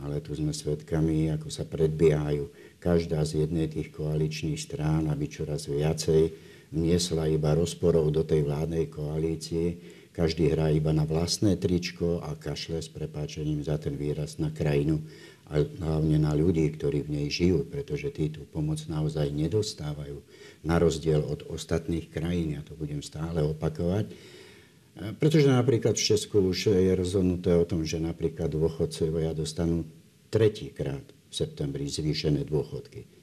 ale 0.00 0.24
tu 0.24 0.32
sme 0.32 0.56
svedkami, 0.56 1.28
ako 1.36 1.52
sa 1.52 1.68
predbiehajú 1.68 2.48
každá 2.80 3.20
z 3.28 3.44
jednej 3.44 3.68
tých 3.68 3.92
koaličných 3.92 4.56
strán, 4.56 5.12
aby 5.12 5.28
čoraz 5.28 5.68
viacej 5.68 6.49
vniesla 6.70 7.26
iba 7.30 7.54
rozporov 7.54 8.10
do 8.14 8.22
tej 8.22 8.46
vládnej 8.46 8.90
koalície. 8.90 9.78
Každý 10.10 10.50
hrá 10.50 10.74
iba 10.74 10.90
na 10.90 11.06
vlastné 11.06 11.58
tričko 11.58 12.22
a 12.22 12.34
kašle 12.34 12.82
s 12.82 12.90
prepáčením 12.90 13.62
za 13.62 13.78
ten 13.78 13.94
výraz 13.94 14.38
na 14.42 14.50
krajinu 14.50 15.02
a 15.50 15.66
hlavne 15.66 16.22
na 16.22 16.30
ľudí, 16.30 16.62
ktorí 16.70 17.02
v 17.06 17.14
nej 17.20 17.26
žijú, 17.26 17.66
pretože 17.66 18.10
tí 18.14 18.30
tú 18.30 18.46
pomoc 18.46 18.78
naozaj 18.86 19.34
nedostávajú, 19.34 20.22
na 20.62 20.78
rozdiel 20.78 21.26
od 21.26 21.42
ostatných 21.50 22.06
krajín, 22.06 22.54
ja 22.54 22.62
to 22.62 22.78
budem 22.78 23.02
stále 23.02 23.42
opakovať. 23.42 24.14
Pretože 25.18 25.48
napríklad 25.50 25.98
v 25.98 26.06
Česku 26.14 26.38
už 26.44 26.70
je 26.70 26.92
rozhodnuté 26.94 27.54
o 27.56 27.66
tom, 27.66 27.82
že 27.82 27.98
napríklad 27.98 28.52
dôchodcovia 28.52 29.34
dostanú 29.34 29.86
tretíkrát 30.30 31.02
v 31.02 31.32
septembri 31.34 31.90
zvýšené 31.90 32.46
dôchodky. 32.46 33.19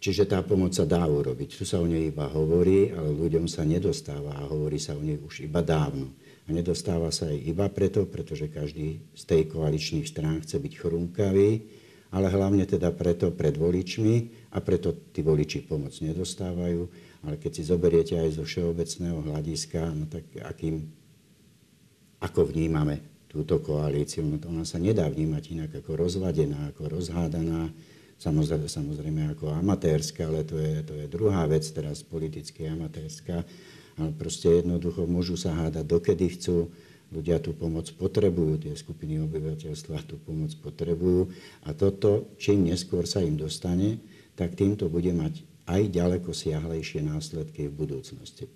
Čiže 0.00 0.24
tá 0.24 0.40
pomoc 0.40 0.72
sa 0.72 0.88
dá 0.88 1.04
urobiť. 1.04 1.60
Tu 1.60 1.68
sa 1.68 1.76
o 1.76 1.84
nej 1.84 2.08
iba 2.08 2.24
hovorí, 2.24 2.88
ale 2.88 3.12
ľuďom 3.12 3.44
sa 3.44 3.68
nedostáva 3.68 4.32
a 4.32 4.48
hovorí 4.48 4.80
sa 4.80 4.96
o 4.96 5.04
nej 5.04 5.20
už 5.20 5.44
iba 5.44 5.60
dávno. 5.60 6.08
A 6.48 6.56
nedostáva 6.56 7.12
sa 7.12 7.28
aj 7.28 7.36
iba 7.36 7.68
preto, 7.68 8.08
pretože 8.08 8.48
každý 8.48 9.04
z 9.12 9.22
tej 9.28 9.52
koaličných 9.52 10.08
strán 10.08 10.40
chce 10.40 10.56
byť 10.56 10.72
chrúmkavý, 10.72 11.50
ale 12.16 12.26
hlavne 12.32 12.64
teda 12.64 12.90
preto 12.96 13.28
pred 13.30 13.54
voličmi 13.54 14.48
a 14.56 14.58
preto 14.64 14.96
tí 15.12 15.20
voliči 15.20 15.68
pomoc 15.68 15.92
nedostávajú. 15.92 16.82
Ale 17.28 17.36
keď 17.36 17.60
si 17.60 17.62
zoberiete 17.68 18.16
aj 18.16 18.40
zo 18.40 18.44
všeobecného 18.48 19.20
hľadiska, 19.20 19.84
no 19.92 20.08
tak 20.08 20.24
akým, 20.40 20.80
ako 22.24 22.48
vnímame 22.48 23.04
túto 23.28 23.60
koalíciu, 23.60 24.24
no 24.24 24.40
to 24.40 24.48
ona 24.48 24.64
sa 24.64 24.80
nedá 24.80 25.06
vnímať 25.06 25.44
inak 25.54 25.70
ako 25.84 26.08
rozvadená, 26.08 26.72
ako 26.72 26.98
rozhádaná, 26.98 27.68
samozrejme, 28.20 28.68
samozrejme 28.68 29.20
ako 29.32 29.56
amatérska, 29.56 30.28
ale 30.28 30.44
to 30.44 30.60
je, 30.60 30.84
to 30.84 30.94
je 30.94 31.06
druhá 31.08 31.48
vec 31.48 31.64
teraz 31.72 32.04
politicky 32.04 32.68
amatérska 32.68 33.42
ale 34.00 34.16
proste 34.16 34.64
jednoducho 34.64 35.04
môžu 35.04 35.36
sa 35.36 35.52
hádať 35.52 35.84
dokedy 35.84 36.40
chcú. 36.40 36.72
Ľudia 37.10 37.42
tú 37.42 37.50
pomoc 37.58 37.90
potrebujú, 37.98 38.62
tie 38.62 38.74
skupiny 38.78 39.18
obyvateľstva 39.26 40.06
tú 40.06 40.14
pomoc 40.22 40.54
potrebujú 40.62 41.26
a 41.66 41.74
toto, 41.74 42.30
čím 42.38 42.70
neskôr 42.70 43.02
sa 43.02 43.18
im 43.18 43.34
dostane, 43.34 43.98
tak 44.38 44.54
týmto 44.54 44.86
bude 44.86 45.10
mať 45.10 45.42
aj 45.66 45.90
ďaleko 45.90 46.30
siahlejšie 46.30 47.02
následky 47.02 47.66
v 47.66 47.74
budúcnosti. 47.74 48.46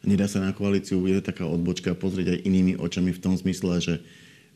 Nedá 0.00 0.24
sa 0.24 0.40
na 0.40 0.56
koalíciu, 0.56 1.04
je 1.04 1.20
taká 1.20 1.44
odbočka, 1.44 1.92
pozrieť 1.92 2.40
aj 2.40 2.44
inými 2.48 2.80
očami 2.80 3.12
v 3.12 3.20
tom 3.20 3.36
zmysle, 3.36 3.84
že 3.84 3.94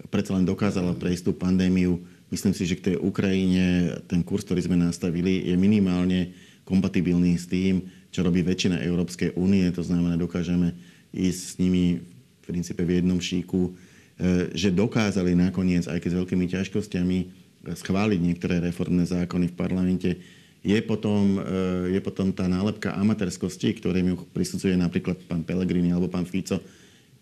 predsa 0.08 0.40
len 0.40 0.49
dokázala 0.49 0.96
prejsť 0.96 1.28
tú 1.28 1.32
pandémiu. 1.37 2.00
Myslím 2.35 2.50
si, 2.50 2.67
že 2.67 2.75
k 2.75 2.91
tej 2.91 2.97
Ukrajine 2.99 3.95
ten 4.11 4.26
kurz, 4.26 4.43
ktorý 4.43 4.67
sme 4.67 4.75
nastavili, 4.75 5.47
je 5.47 5.55
minimálne 5.55 6.35
kompatibilný 6.67 7.38
s 7.38 7.47
tým, 7.47 7.87
čo 8.11 8.26
robí 8.26 8.43
väčšina 8.43 8.83
Európskej 8.83 9.38
únie, 9.38 9.62
to 9.71 9.87
znamená, 9.87 10.19
dokážeme 10.19 10.75
ísť 11.14 11.41
s 11.47 11.55
nimi 11.62 12.03
v 12.03 12.43
princípe 12.43 12.83
v 12.83 12.99
jednom 12.99 13.23
šíku, 13.23 13.71
e, 13.71 14.50
že 14.50 14.75
dokázali 14.75 15.38
nakoniec, 15.38 15.87
aj 15.87 16.03
keď 16.03 16.11
s 16.11 16.19
veľkými 16.26 16.47
ťažkosťami, 16.50 17.19
schváliť 17.71 18.19
niektoré 18.19 18.59
reformné 18.59 19.07
zákony 19.07 19.55
v 19.55 19.55
parlamente, 19.55 20.11
je 20.67 20.79
potom, 20.83 21.38
e, 21.38 21.95
je 21.95 22.00
potom 22.03 22.35
tá 22.35 22.50
nálepka 22.50 22.99
amatérskosti, 22.99 23.79
ktoré 23.79 24.03
mi 24.03 24.19
prisudzuje 24.35 24.75
napríklad 24.75 25.23
pán 25.31 25.47
Pellegrini 25.47 25.95
alebo 25.95 26.11
pán 26.11 26.26
Fico, 26.26 26.59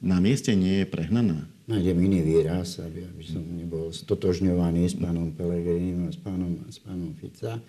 na 0.00 0.24
mieste 0.24 0.56
nie 0.56 0.80
je 0.80 0.86
prehnaná. 0.88 1.51
Nájdem 1.62 1.94
iný 2.02 2.20
výraz, 2.26 2.82
aby, 2.82 3.06
aby 3.06 3.22
som 3.22 3.42
nebol 3.42 3.94
stotožňovaný 3.94 4.82
s 4.90 4.98
pánom 4.98 5.30
Pelegrinim 5.30 6.06
a 6.06 6.10
s 6.10 6.18
pánom, 6.18 6.58
s 6.66 6.82
pánom 6.82 7.14
Fica 7.14 7.62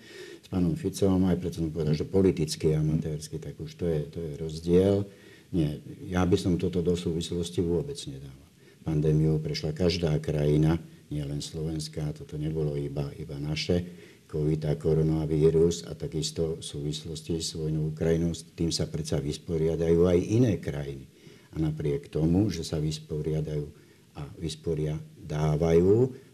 s 0.44 0.52
pánom 0.52 0.76
Ficom, 0.76 1.24
aj 1.24 1.40
preto 1.40 1.64
som 1.64 1.72
povedal, 1.72 1.96
že 1.96 2.04
politicky 2.04 2.76
amatérsky, 2.76 3.40
tak 3.40 3.56
už 3.56 3.80
to 3.80 3.88
je, 3.88 4.00
to 4.12 4.18
je 4.20 4.32
rozdiel. 4.36 5.08
Nie, 5.56 5.80
ja 6.04 6.20
by 6.28 6.36
som 6.36 6.60
toto 6.60 6.84
do 6.84 6.92
súvislosti 6.92 7.64
vôbec 7.64 7.96
nedával. 8.04 8.48
Pandémiu 8.84 9.40
prešla 9.40 9.72
každá 9.72 10.12
krajina, 10.20 10.76
nielen 11.08 11.40
Slovenská, 11.40 12.12
toto 12.12 12.36
nebolo 12.36 12.76
iba, 12.76 13.08
iba 13.16 13.40
naše, 13.40 13.88
COVID 14.28 14.68
a 14.68 14.76
koronavírus 14.76 15.88
a 15.88 15.96
takisto 15.96 16.60
v 16.60 16.64
súvislosti 16.66 17.40
s 17.40 17.56
vojnou 17.56 17.94
Ukrajinou, 17.96 18.36
s 18.36 18.44
tým 18.52 18.68
sa 18.68 18.84
predsa 18.84 19.22
vysporiadajú 19.24 20.04
aj 20.04 20.18
iné 20.20 20.60
krajiny. 20.60 21.08
A 21.54 21.62
napriek 21.62 22.12
tomu, 22.12 22.50
že 22.52 22.66
sa 22.66 22.82
vysporiadajú 22.82 23.83
a 24.14 24.22
vysporiadávajú 24.38 25.92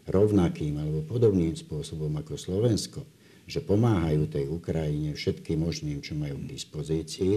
rovnakým 0.09 0.77
alebo 0.77 1.05
podobným 1.05 1.53
spôsobom 1.53 2.11
ako 2.19 2.37
Slovensko, 2.37 3.01
že 3.45 3.61
pomáhajú 3.61 4.29
tej 4.29 4.45
Ukrajine 4.47 5.13
všetkým 5.17 5.61
možným, 5.61 5.99
čo 5.99 6.15
majú 6.15 6.39
k 6.41 6.51
dispozícii, 6.55 7.35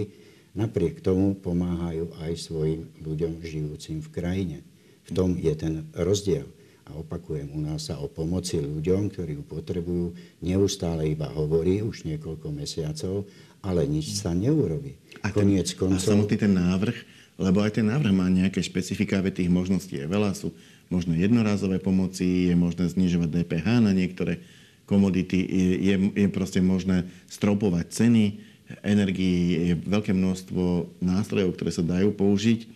napriek 0.55 1.03
tomu 1.03 1.35
pomáhajú 1.35 2.15
aj 2.23 2.31
svojim 2.39 2.87
ľuďom 3.03 3.43
žijúcim 3.43 3.99
v 3.99 4.09
krajine. 4.13 4.57
V 5.05 5.11
tom 5.13 5.37
je 5.37 5.53
ten 5.53 5.85
rozdiel. 5.93 6.47
A 6.85 7.01
opakujem, 7.01 7.49
u 7.49 7.59
nás 7.65 7.89
sa 7.89 7.97
o 7.97 8.05
pomoci 8.05 8.61
ľuďom, 8.61 9.09
ktorí 9.09 9.41
ju 9.41 9.43
potrebujú, 9.43 10.13
neustále 10.45 11.09
iba 11.09 11.25
hovorí 11.33 11.81
už 11.81 12.05
niekoľko 12.05 12.53
mesiacov, 12.53 13.25
ale 13.65 13.89
nič 13.89 14.13
sa 14.13 14.31
neurobi. 14.31 14.93
A, 15.25 15.33
ten, 15.33 15.49
Koniec 15.49 15.73
koncov... 15.73 15.97
a 15.97 15.99
samotný 15.99 16.37
ten 16.37 16.53
návrh, 16.53 16.97
lebo 17.41 17.65
aj 17.65 17.81
ten 17.81 17.85
návrh 17.89 18.13
má 18.13 18.29
nejaké 18.29 18.61
špecifika, 18.61 19.19
veď 19.19 19.43
tých 19.43 19.51
možností 19.51 19.97
je 19.97 20.05
veľa, 20.05 20.37
sú 20.37 20.53
možné 20.87 21.17
jednorázové 21.17 21.81
pomoci, 21.81 22.53
je 22.53 22.55
možné 22.55 22.85
znižovať 22.85 23.29
DPH 23.41 23.67
na 23.81 23.91
niektoré 23.91 24.37
komodity, 24.85 25.41
je, 25.41 25.73
je, 25.81 25.95
je 26.13 26.27
proste 26.29 26.61
možné 26.61 27.09
stropovať 27.25 27.89
ceny 27.89 28.37
energii, 28.85 29.73
je 29.73 29.75
veľké 29.81 30.13
množstvo 30.13 30.93
nástrojov, 31.01 31.57
ktoré 31.57 31.71
sa 31.73 31.81
dajú 31.81 32.13
použiť. 32.13 32.59
E, 32.61 32.67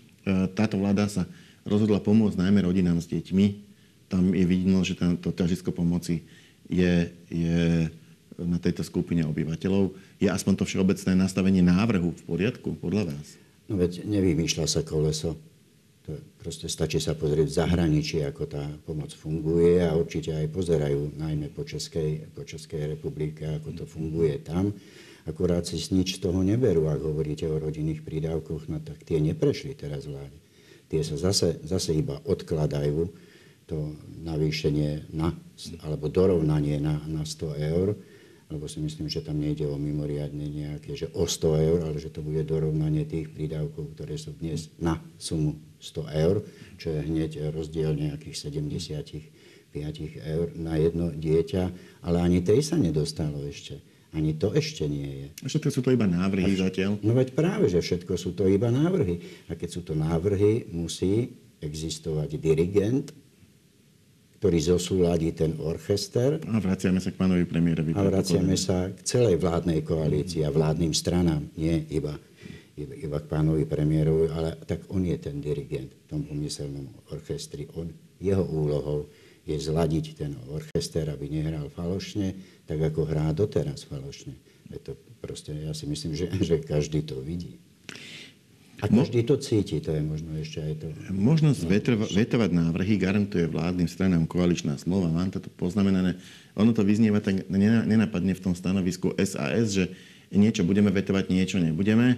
táto 0.58 0.81
vláda 0.81 1.05
sa 1.05 1.29
rozhodla 1.65 2.01
pomôcť 2.01 2.41
najmä 2.41 2.65
rodinám 2.65 2.98
s 2.98 3.10
deťmi, 3.10 3.69
tam 4.10 4.34
je 4.34 4.46
vidno, 4.46 4.81
že 4.81 4.98
to 5.22 5.29
ťažisko 5.29 5.69
pomoci 5.69 6.25
je, 6.65 7.13
je 7.29 7.89
na 8.46 8.60
tejto 8.62 8.84
skupine 8.86 9.25
obyvateľov. 9.27 9.96
Je 10.19 10.27
aspoň 10.31 10.53
to 10.60 10.63
všeobecné 10.67 11.12
nastavenie 11.15 11.63
návrhu 11.63 12.15
v 12.15 12.22
poriadku 12.24 12.75
podľa 12.79 13.12
vás? 13.12 13.39
No 13.69 13.77
veď 13.77 14.05
nevymýšľa 14.05 14.65
sa 14.65 14.81
koleso. 14.81 15.38
To 16.10 16.17
proste 16.41 16.65
stačí 16.65 16.98
sa 16.98 17.13
pozrieť 17.13 17.48
v 17.51 17.58
zahraničí, 17.62 18.25
ako 18.25 18.43
tá 18.50 18.65
pomoc 18.81 19.13
funguje 19.13 19.84
a 19.86 19.93
určite 19.93 20.34
aj 20.34 20.48
pozerajú, 20.50 21.13
najmä 21.19 21.53
po 21.53 21.62
Českej, 21.62 22.34
po 22.34 22.41
Českej 22.41 22.98
republike, 22.98 23.46
ako 23.46 23.69
to 23.77 23.86
funguje 23.86 24.41
tam. 24.41 24.74
Akurát 25.29 25.62
si 25.69 25.77
nič 25.93 26.17
z 26.17 26.25
toho 26.25 26.41
neberú, 26.41 26.89
ak 26.89 27.05
hovoríte 27.05 27.46
o 27.46 27.62
rodinných 27.62 28.01
prídavkoch, 28.01 28.65
no 28.72 28.81
tak 28.81 29.05
tie 29.05 29.22
neprešli 29.22 29.77
teraz 29.77 30.10
vláde. 30.10 30.34
Tie 30.89 31.05
sa 31.05 31.22
zase, 31.22 31.62
zase 31.62 31.93
iba 31.93 32.17
odkladajú 32.25 33.13
to 33.69 33.93
navýšenie 34.25 35.13
na, 35.13 35.29
alebo 35.86 36.10
dorovnanie 36.10 36.81
na, 36.81 36.98
na 37.05 37.22
100 37.22 37.69
eur, 37.69 37.93
lebo 38.50 38.65
si 38.65 38.82
myslím, 38.82 39.06
že 39.06 39.22
tam 39.22 39.38
nejde 39.38 39.70
o 39.70 39.77
mimoriadne 39.77 40.50
nejaké, 40.50 40.98
že 40.98 41.08
o 41.13 41.29
100 41.29 41.70
eur, 41.70 41.79
ale 41.86 42.01
že 42.01 42.10
to 42.10 42.25
bude 42.25 42.41
dorovnanie 42.50 43.06
tých 43.06 43.29
prídavkov, 43.29 43.94
ktoré 43.94 44.18
sú 44.18 44.34
dnes 44.34 44.74
na 44.82 44.98
sumu 45.22 45.62
100 45.77 46.25
eur, 46.25 46.41
čo 46.82 46.89
je 46.89 47.00
hneď 47.06 47.53
rozdiel 47.53 47.94
nejakých 47.94 48.50
75 48.50 49.70
eur 50.25 50.48
na 50.58 50.82
jedno 50.82 51.13
dieťa, 51.13 51.63
ale 52.01 52.18
ani 52.25 52.41
tej 52.41 52.65
sa 52.65 52.75
nedostalo 52.75 53.46
ešte. 53.46 53.86
Ani 54.10 54.34
to 54.34 54.50
ešte 54.58 54.89
nie 54.89 55.06
je. 55.06 55.27
A 55.46 55.46
všetko 55.46 55.70
sú 55.70 55.86
to 55.86 55.94
iba 55.94 56.10
návrhy 56.10 56.58
vš- 56.58 56.65
zatiaľ? 56.65 56.91
No 57.06 57.13
veď 57.13 57.38
práve, 57.38 57.70
že 57.70 57.77
všetko 57.77 58.18
sú 58.18 58.34
to 58.34 58.50
iba 58.50 58.74
návrhy. 58.74 59.22
A 59.46 59.53
keď 59.53 59.70
sú 59.70 59.82
to 59.86 59.94
návrhy, 59.94 60.65
musí 60.74 61.38
existovať 61.62 62.41
dirigent, 62.41 63.13
ktorý 64.39 64.60
zosúladí 64.63 65.36
ten 65.36 65.60
orchester. 65.60 66.39
A 66.48 66.63
vraciame 66.63 67.03
sa 67.03 67.12
k 67.12 67.19
pánovi 67.19 67.43
premiérovi. 67.43 67.91
A 67.91 68.08
vraciame 68.08 68.55
sa 68.55 68.88
k 68.88 69.03
celej 69.03 69.36
vládnej 69.36 69.84
koalícii 69.84 70.48
a 70.48 70.50
vládnym 70.55 70.96
stranám, 70.96 71.43
nie 71.60 71.84
iba, 71.91 72.15
iba, 72.79 72.96
iba 72.96 73.17
k 73.19 73.27
pánovi 73.27 73.67
premiérovi, 73.67 74.31
ale 74.31 74.55
tak 74.63 74.88
on 74.96 75.03
je 75.03 75.19
ten 75.19 75.43
dirigent 75.43 75.91
v 75.91 76.05
tom 76.08 76.24
pomyselnom 76.24 76.88
orchestri. 77.12 77.67
On, 77.75 77.91
jeho 78.24 78.48
úlohou 78.48 79.12
je 79.43 79.60
zladiť 79.60 80.05
ten 80.15 80.31
orchester, 80.48 81.12
aby 81.12 81.27
nehral 81.27 81.67
falošne, 81.67 82.31
tak 82.63 82.79
ako 82.79 83.12
hrá 83.12 83.36
doteraz 83.36 83.84
falošne. 83.91 84.39
Je 84.72 84.79
to 84.79 84.96
proste, 85.19 85.51
ja 85.51 85.75
si 85.75 85.84
myslím, 85.84 86.15
že, 86.15 86.31
že 86.39 86.63
každý 86.63 87.03
to 87.03 87.19
vidí. 87.19 87.60
A 88.79 88.88
každý 88.88 89.27
to 89.27 89.36
cíti, 89.36 89.83
to 89.83 89.91
je 89.91 90.00
možno 90.00 90.31
ešte 90.39 90.63
aj 90.63 90.74
to. 90.79 90.88
Možnosť 91.12 91.62
no, 91.67 91.67
vetrova, 91.67 92.05
vetovať 92.07 92.50
návrhy 92.55 92.95
garantuje 92.95 93.43
vládnym 93.51 93.91
stranám 93.91 94.24
koaličná 94.24 94.79
smlouva. 94.79 95.12
Mám 95.12 95.36
to 95.36 95.43
poznamenané. 95.59 96.15
Ono 96.56 96.71
to 96.71 96.88
vyznieva 96.88 97.19
tak 97.19 97.43
nenapadne 97.51 98.32
v 98.32 98.43
tom 98.43 98.56
stanovisku 98.56 99.12
SAS, 99.19 99.75
že 99.75 99.91
niečo 100.32 100.63
budeme 100.63 100.88
vetovať, 100.95 101.27
niečo 101.27 101.60
nebudeme. 101.60 102.15
E, 102.15 102.17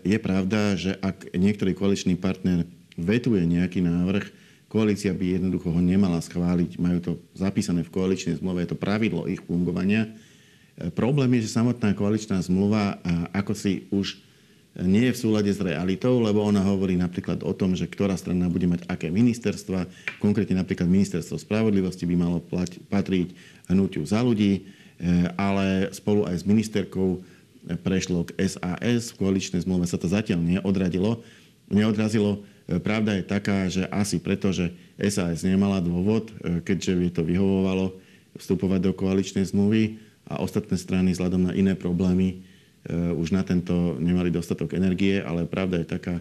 je 0.00 0.18
pravda, 0.22 0.72
že 0.72 0.96
ak 0.96 1.36
niektorý 1.36 1.76
koaličný 1.76 2.16
partner 2.16 2.64
vetuje 2.96 3.44
nejaký 3.44 3.84
návrh, 3.84 4.24
koalícia 4.72 5.12
by 5.12 5.36
jednoducho 5.36 5.68
ho 5.68 5.80
nemala 5.84 6.16
schváliť. 6.24 6.80
Majú 6.80 6.98
to 7.04 7.12
zapísané 7.36 7.84
v 7.84 7.92
koaličnej 7.92 8.40
zmluve, 8.40 8.64
je 8.64 8.72
to 8.72 8.80
pravidlo 8.80 9.28
ich 9.28 9.44
fungovania. 9.44 10.08
E, 10.08 10.88
problém 10.96 11.28
je, 11.36 11.44
že 11.44 11.60
samotná 11.60 11.92
koaličná 11.92 12.40
zmluva, 12.40 13.04
ako 13.36 13.52
si 13.52 13.84
už 13.92 14.31
nie 14.80 15.12
je 15.12 15.12
v 15.12 15.20
súlade 15.20 15.52
s 15.52 15.60
realitou, 15.60 16.16
lebo 16.24 16.40
ona 16.40 16.64
hovorí 16.64 16.96
napríklad 16.96 17.44
o 17.44 17.52
tom, 17.52 17.76
že 17.76 17.84
ktorá 17.84 18.16
strana 18.16 18.48
bude 18.48 18.64
mať 18.64 18.88
aké 18.88 19.12
ministerstva. 19.12 19.84
Konkrétne 20.16 20.56
napríklad 20.56 20.88
ministerstvo 20.88 21.36
spravodlivosti 21.36 22.08
by 22.08 22.16
malo 22.16 22.40
patriť 22.88 23.36
hnutiu 23.68 24.08
za 24.08 24.24
ľudí, 24.24 24.52
e, 24.56 24.60
ale 25.36 25.92
spolu 25.92 26.24
aj 26.24 26.40
s 26.40 26.48
ministerkou 26.48 27.20
prešlo 27.84 28.24
k 28.26 28.48
SAS. 28.48 29.12
V 29.12 29.20
koaličnej 29.20 29.60
zmluve 29.60 29.84
sa 29.84 30.00
to 30.00 30.08
zatiaľ 30.08 30.40
neodradilo. 30.40 31.20
Neodrazilo. 31.68 32.40
E, 32.64 32.80
pravda 32.80 33.20
je 33.20 33.28
taká, 33.28 33.68
že 33.68 33.84
asi 33.92 34.16
preto, 34.24 34.56
že 34.56 34.72
SAS 34.96 35.44
nemala 35.44 35.84
dôvod, 35.84 36.32
e, 36.40 36.64
keďže 36.64 36.92
by 36.96 37.08
to 37.12 37.22
vyhovovalo 37.28 37.92
vstupovať 38.40 38.80
do 38.88 38.92
koaličnej 38.96 39.44
zmluvy 39.44 40.00
a 40.32 40.40
ostatné 40.40 40.80
strany 40.80 41.12
vzhľadom 41.12 41.50
na 41.50 41.52
iné 41.52 41.76
problémy 41.76 42.40
už 42.90 43.30
na 43.30 43.46
tento 43.46 43.94
nemali 44.02 44.34
dostatok 44.34 44.74
energie, 44.74 45.22
ale 45.22 45.46
pravda 45.46 45.78
je 45.78 45.86
taká, 45.86 46.18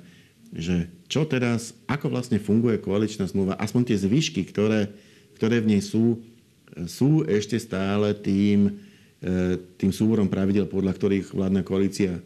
že 0.52 0.92
čo 1.08 1.24
teraz, 1.24 1.72
ako 1.88 2.12
vlastne 2.12 2.38
funguje 2.38 2.76
koaličná 2.84 3.24
zmluva, 3.26 3.56
aspoň 3.56 3.92
tie 3.92 3.98
zvyšky, 4.04 4.44
ktoré, 4.52 4.92
ktoré 5.40 5.64
v 5.64 5.76
nej 5.76 5.82
sú, 5.82 6.20
eh, 6.20 6.86
sú 6.86 7.24
ešte 7.24 7.56
stále 7.56 8.12
tým, 8.12 8.78
eh, 9.24 9.56
tým 9.80 9.92
súborom 9.96 10.28
pravidel, 10.28 10.68
podľa 10.68 10.92
ktorých 11.00 11.32
vládna 11.32 11.64
koalícia 11.64 12.20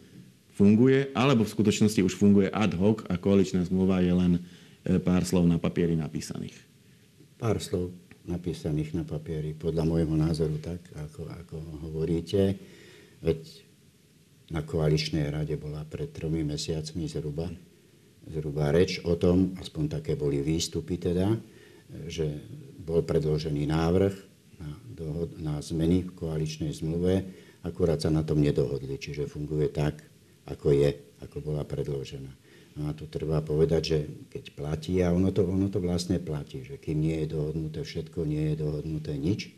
funguje, 0.58 1.14
alebo 1.14 1.46
v 1.46 1.54
skutočnosti 1.54 2.00
už 2.02 2.18
funguje 2.18 2.50
ad 2.50 2.74
hoc 2.74 3.06
a 3.06 3.14
koaličná 3.14 3.62
zmluva 3.68 4.02
je 4.02 4.12
len 4.12 4.32
pár 5.02 5.26
slov 5.26 5.50
na 5.50 5.58
papieri 5.58 5.98
napísaných. 5.98 6.54
Pár 7.36 7.58
slov 7.58 7.92
napísaných 8.24 8.94
na 8.94 9.04
papieri, 9.04 9.52
podľa 9.52 9.82
môjho 9.84 10.14
názoru 10.16 10.56
tak, 10.62 10.80
ako, 10.94 11.26
ako 11.28 11.56
hovoríte. 11.84 12.56
Veď 13.20 13.65
na 14.50 14.62
koaličnej 14.62 15.26
rade 15.30 15.58
bola 15.58 15.82
pred 15.82 16.10
tromi 16.14 16.46
mesiacmi 16.46 17.10
zhruba, 17.10 17.50
zhruba 18.30 18.70
reč 18.70 19.02
o 19.02 19.18
tom, 19.18 19.54
aspoň 19.58 19.98
také 19.98 20.14
boli 20.14 20.42
výstupy 20.42 20.98
teda, 20.98 21.34
že 22.06 22.26
bol 22.82 23.02
predložený 23.02 23.66
návrh 23.66 24.14
na, 24.62 24.70
dohod, 24.94 25.30
na 25.38 25.54
zmeny 25.58 26.06
v 26.06 26.14
koaličnej 26.14 26.70
zmluve, 26.74 27.26
akurát 27.66 27.98
sa 27.98 28.10
na 28.10 28.22
tom 28.22 28.38
nedohodli, 28.38 28.94
čiže 28.98 29.26
funguje 29.26 29.70
tak, 29.70 30.02
ako 30.46 30.70
je, 30.70 30.90
ako 31.22 31.42
bola 31.42 31.66
predložená. 31.66 32.30
No 32.76 32.92
a 32.92 32.94
tu 32.94 33.08
treba 33.08 33.40
povedať, 33.40 33.82
že 33.82 33.98
keď 34.28 34.44
platí, 34.52 35.00
a 35.00 35.10
ono 35.10 35.32
to, 35.32 35.48
ono 35.48 35.72
to 35.72 35.80
vlastne 35.80 36.20
platí, 36.20 36.60
že 36.60 36.76
kým 36.76 37.02
nie 37.02 37.24
je 37.24 37.32
dohodnuté 37.34 37.80
všetko, 37.82 38.28
nie 38.28 38.52
je 38.52 38.56
dohodnuté 38.60 39.16
nič, 39.16 39.48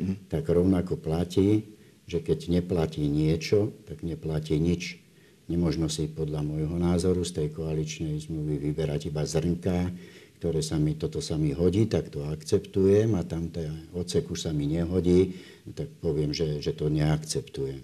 mm. 0.00 0.32
tak 0.32 0.48
rovnako 0.48 0.96
platí, 0.96 1.68
že 2.04 2.20
keď 2.20 2.52
neplatí 2.52 3.04
niečo, 3.04 3.72
tak 3.88 4.04
neplatí 4.04 4.60
nič. 4.60 5.00
Nemožno 5.44 5.92
si 5.92 6.08
podľa 6.08 6.40
môjho 6.40 6.76
názoru 6.80 7.20
z 7.24 7.44
tej 7.44 7.48
koaličnej 7.52 8.16
zmluvy 8.16 8.60
vyberať 8.60 9.12
iba 9.12 9.28
zrnká, 9.28 9.92
ktoré 10.40 10.60
sa 10.60 10.76
mi, 10.76 10.96
toto 10.96 11.24
sa 11.24 11.40
mi 11.40 11.56
hodí, 11.56 11.88
tak 11.88 12.12
to 12.12 12.24
akceptujem 12.24 13.16
a 13.16 13.24
tam 13.24 13.48
ten 13.48 13.88
odsek 13.96 14.28
už 14.28 14.48
sa 14.48 14.52
mi 14.52 14.68
nehodí, 14.68 15.36
tak 15.72 15.88
poviem, 16.04 16.36
že, 16.36 16.60
že 16.60 16.76
to 16.76 16.92
neakceptujem. 16.92 17.80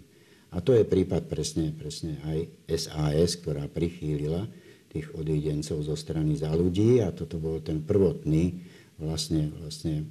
A 0.51 0.59
to 0.61 0.75
je 0.75 0.85
prípad 0.85 1.31
presne, 1.31 1.71
presne 1.73 2.21
aj 2.27 2.39
SAS, 2.75 3.39
ktorá 3.41 3.71
prichýlila 3.71 4.45
tých 4.91 5.09
odídencov 5.15 5.87
zo 5.87 5.95
strany 5.95 6.35
za 6.35 6.51
ľudí 6.51 6.99
a 7.01 7.15
toto 7.15 7.39
bol 7.39 7.63
ten 7.63 7.79
prvotný 7.79 8.59
vlastne, 8.99 9.55
vlastne 9.63 10.05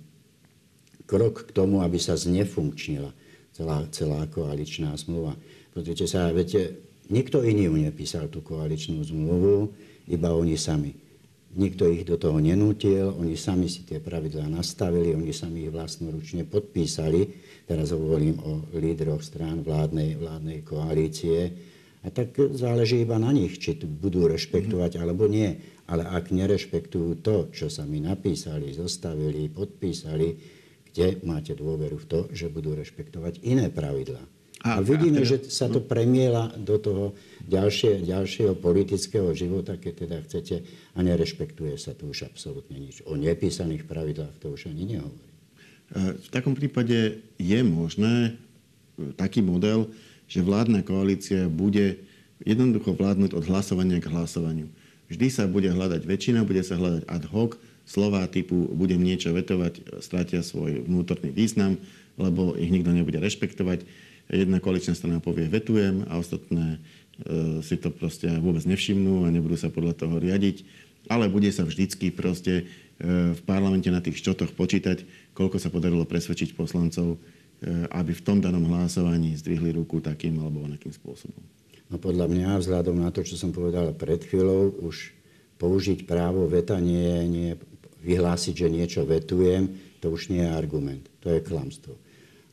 krok 1.03 1.49
k 1.49 1.51
tomu, 1.51 1.83
aby 1.83 1.99
sa 1.99 2.15
znefunkčnila 2.15 3.11
celá, 3.53 3.85
celá 3.91 4.25
koaličná 4.29 4.95
zmluva. 4.95 5.35
Pozrite 5.73 6.09
sa, 6.09 6.33
viete, 6.33 6.79
nikto 7.09 7.45
iný 7.45 7.69
ju 7.69 7.75
nepísal 7.77 8.25
tú 8.27 8.41
koaličnú 8.41 9.01
zmluvu, 9.05 9.69
iba 10.09 10.33
oni 10.33 10.57
sami. 10.57 10.91
Nikto 11.49 11.89
ich 11.89 12.05
do 12.05 12.13
toho 12.21 12.37
nenútil, 12.37 13.09
oni 13.09 13.33
sami 13.33 13.65
si 13.65 13.81
tie 13.81 13.97
pravidlá 13.97 14.45
nastavili, 14.45 15.17
oni 15.17 15.33
sami 15.33 15.65
ich 15.65 15.73
vlastnoručne 15.73 16.45
podpísali. 16.45 17.25
Teraz 17.65 17.89
hovorím 17.89 18.37
o 18.45 18.69
lídroch 18.77 19.25
strán 19.25 19.65
vládnej, 19.65 20.13
vládnej 20.17 20.61
koalície. 20.61 21.49
A 22.05 22.13
tak 22.13 22.37
záleží 22.53 23.01
iba 23.01 23.17
na 23.17 23.33
nich, 23.33 23.57
či 23.57 23.75
to 23.75 23.89
budú 23.89 24.29
rešpektovať 24.29 25.01
alebo 25.01 25.25
nie. 25.25 25.57
Ale 25.89 26.05
ak 26.05 26.29
nerešpektujú 26.29 27.25
to, 27.25 27.49
čo 27.49 27.65
sami 27.65 27.97
napísali, 27.97 28.69
zostavili, 28.69 29.49
podpísali, 29.49 30.58
kde 30.91 31.21
máte 31.23 31.53
dôveru 31.53 31.97
v 32.01 32.05
to, 32.05 32.19
že 32.33 32.51
budú 32.51 32.73
rešpektovať 32.75 33.41
iné 33.45 33.69
pravidlá. 33.69 34.21
A, 34.59 34.77
a 34.77 34.83
vidíme, 34.83 35.23
a 35.23 35.23
teda, 35.23 35.31
že 35.31 35.37
sa 35.47 35.71
to 35.71 35.79
premiela 35.79 36.51
do 36.59 36.75
toho 36.75 37.15
ďalšie, 37.47 38.03
ďalšieho 38.03 38.59
politického 38.59 39.31
života, 39.31 39.79
keď 39.79 39.93
teda 40.03 40.17
chcete, 40.27 40.55
a 40.95 40.99
nerešpektuje 40.99 41.79
sa 41.79 41.95
tu 41.95 42.11
už 42.11 42.27
absolútne 42.27 42.75
nič. 42.75 42.99
O 43.07 43.15
nepísaných 43.15 43.87
pravidlách 43.87 44.35
to 44.43 44.51
už 44.51 44.67
ani 44.67 44.99
nehovorí. 44.99 45.29
V 45.95 46.27
takom 46.29 46.53
prípade 46.53 47.23
je 47.41 47.59
možné 47.65 48.37
e, 48.99 49.09
taký 49.17 49.41
model, 49.41 49.89
že 50.29 50.45
vládna 50.45 50.85
koalícia 50.85 51.49
bude 51.49 52.05
jednoducho 52.45 52.93
vládnuť 52.93 53.33
od 53.33 53.43
hlasovania 53.49 53.97
k 53.97 54.11
hlasovaniu. 54.11 54.69
Vždy 55.09 55.27
sa 55.33 55.49
bude 55.49 55.73
hľadať 55.73 56.05
väčšina, 56.05 56.45
bude 56.45 56.61
sa 56.61 56.77
hľadať 56.77 57.03
ad 57.09 57.25
hoc, 57.33 57.57
slova 57.89 58.29
typu 58.29 58.69
budem 58.69 59.01
niečo 59.01 59.33
vetovať, 59.33 59.97
stratia 60.05 60.45
svoj 60.45 60.85
vnútorný 60.85 61.33
význam, 61.33 61.81
lebo 62.21 62.53
ich 62.53 62.69
nikto 62.69 62.93
nebude 62.93 63.17
rešpektovať 63.17 63.81
jedna 64.29 64.61
koaličná 64.61 64.93
strana 64.93 65.17
povie 65.17 65.49
vetujem 65.49 66.05
a 66.05 66.21
ostatné 66.21 66.77
e, 66.77 66.79
si 67.65 67.75
to 67.81 67.89
proste 67.89 68.29
vôbec 68.37 68.61
nevšimnú 68.61 69.25
a 69.25 69.33
nebudú 69.33 69.57
sa 69.57 69.73
podľa 69.73 69.97
toho 69.97 70.21
riadiť. 70.21 70.87
Ale 71.09 71.31
bude 71.31 71.49
sa 71.49 71.65
vždycky 71.65 72.13
proste 72.13 72.69
e, 73.01 73.33
v 73.33 73.41
parlamente 73.49 73.89
na 73.89 74.05
tých 74.05 74.21
ščotoch 74.21 74.53
počítať, 74.53 75.33
koľko 75.33 75.57
sa 75.57 75.73
podarilo 75.73 76.05
presvedčiť 76.05 76.53
poslancov, 76.53 77.17
e, 77.17 77.89
aby 77.89 78.13
v 78.13 78.21
tom 78.21 78.37
danom 78.37 78.69
hlasovaní 78.69 79.33
zdvihli 79.33 79.73
ruku 79.73 79.97
takým 79.97 80.37
alebo 80.37 80.61
onakým 80.61 80.93
spôsobom. 80.93 81.41
No 81.89 81.97
podľa 81.97 82.29
mňa, 82.29 82.61
vzhľadom 82.61 83.01
na 83.01 83.09
to, 83.09 83.25
čo 83.25 83.33
som 83.33 83.49
povedal 83.49 83.97
pred 83.97 84.21
chvíľou, 84.21 84.77
už 84.85 85.17
použiť 85.57 86.05
právo 86.05 86.45
veta 86.45 86.77
nie, 86.77 87.25
nie 87.25 87.49
vyhlásiť, 88.03 88.55
že 88.55 88.67
niečo 88.67 89.01
vetujem, 89.03 89.97
to 89.99 90.11
už 90.11 90.31
nie 90.31 90.43
je 90.43 90.51
argument. 90.51 91.05
To 91.23 91.31
je 91.31 91.43
klamstvo 91.43 91.99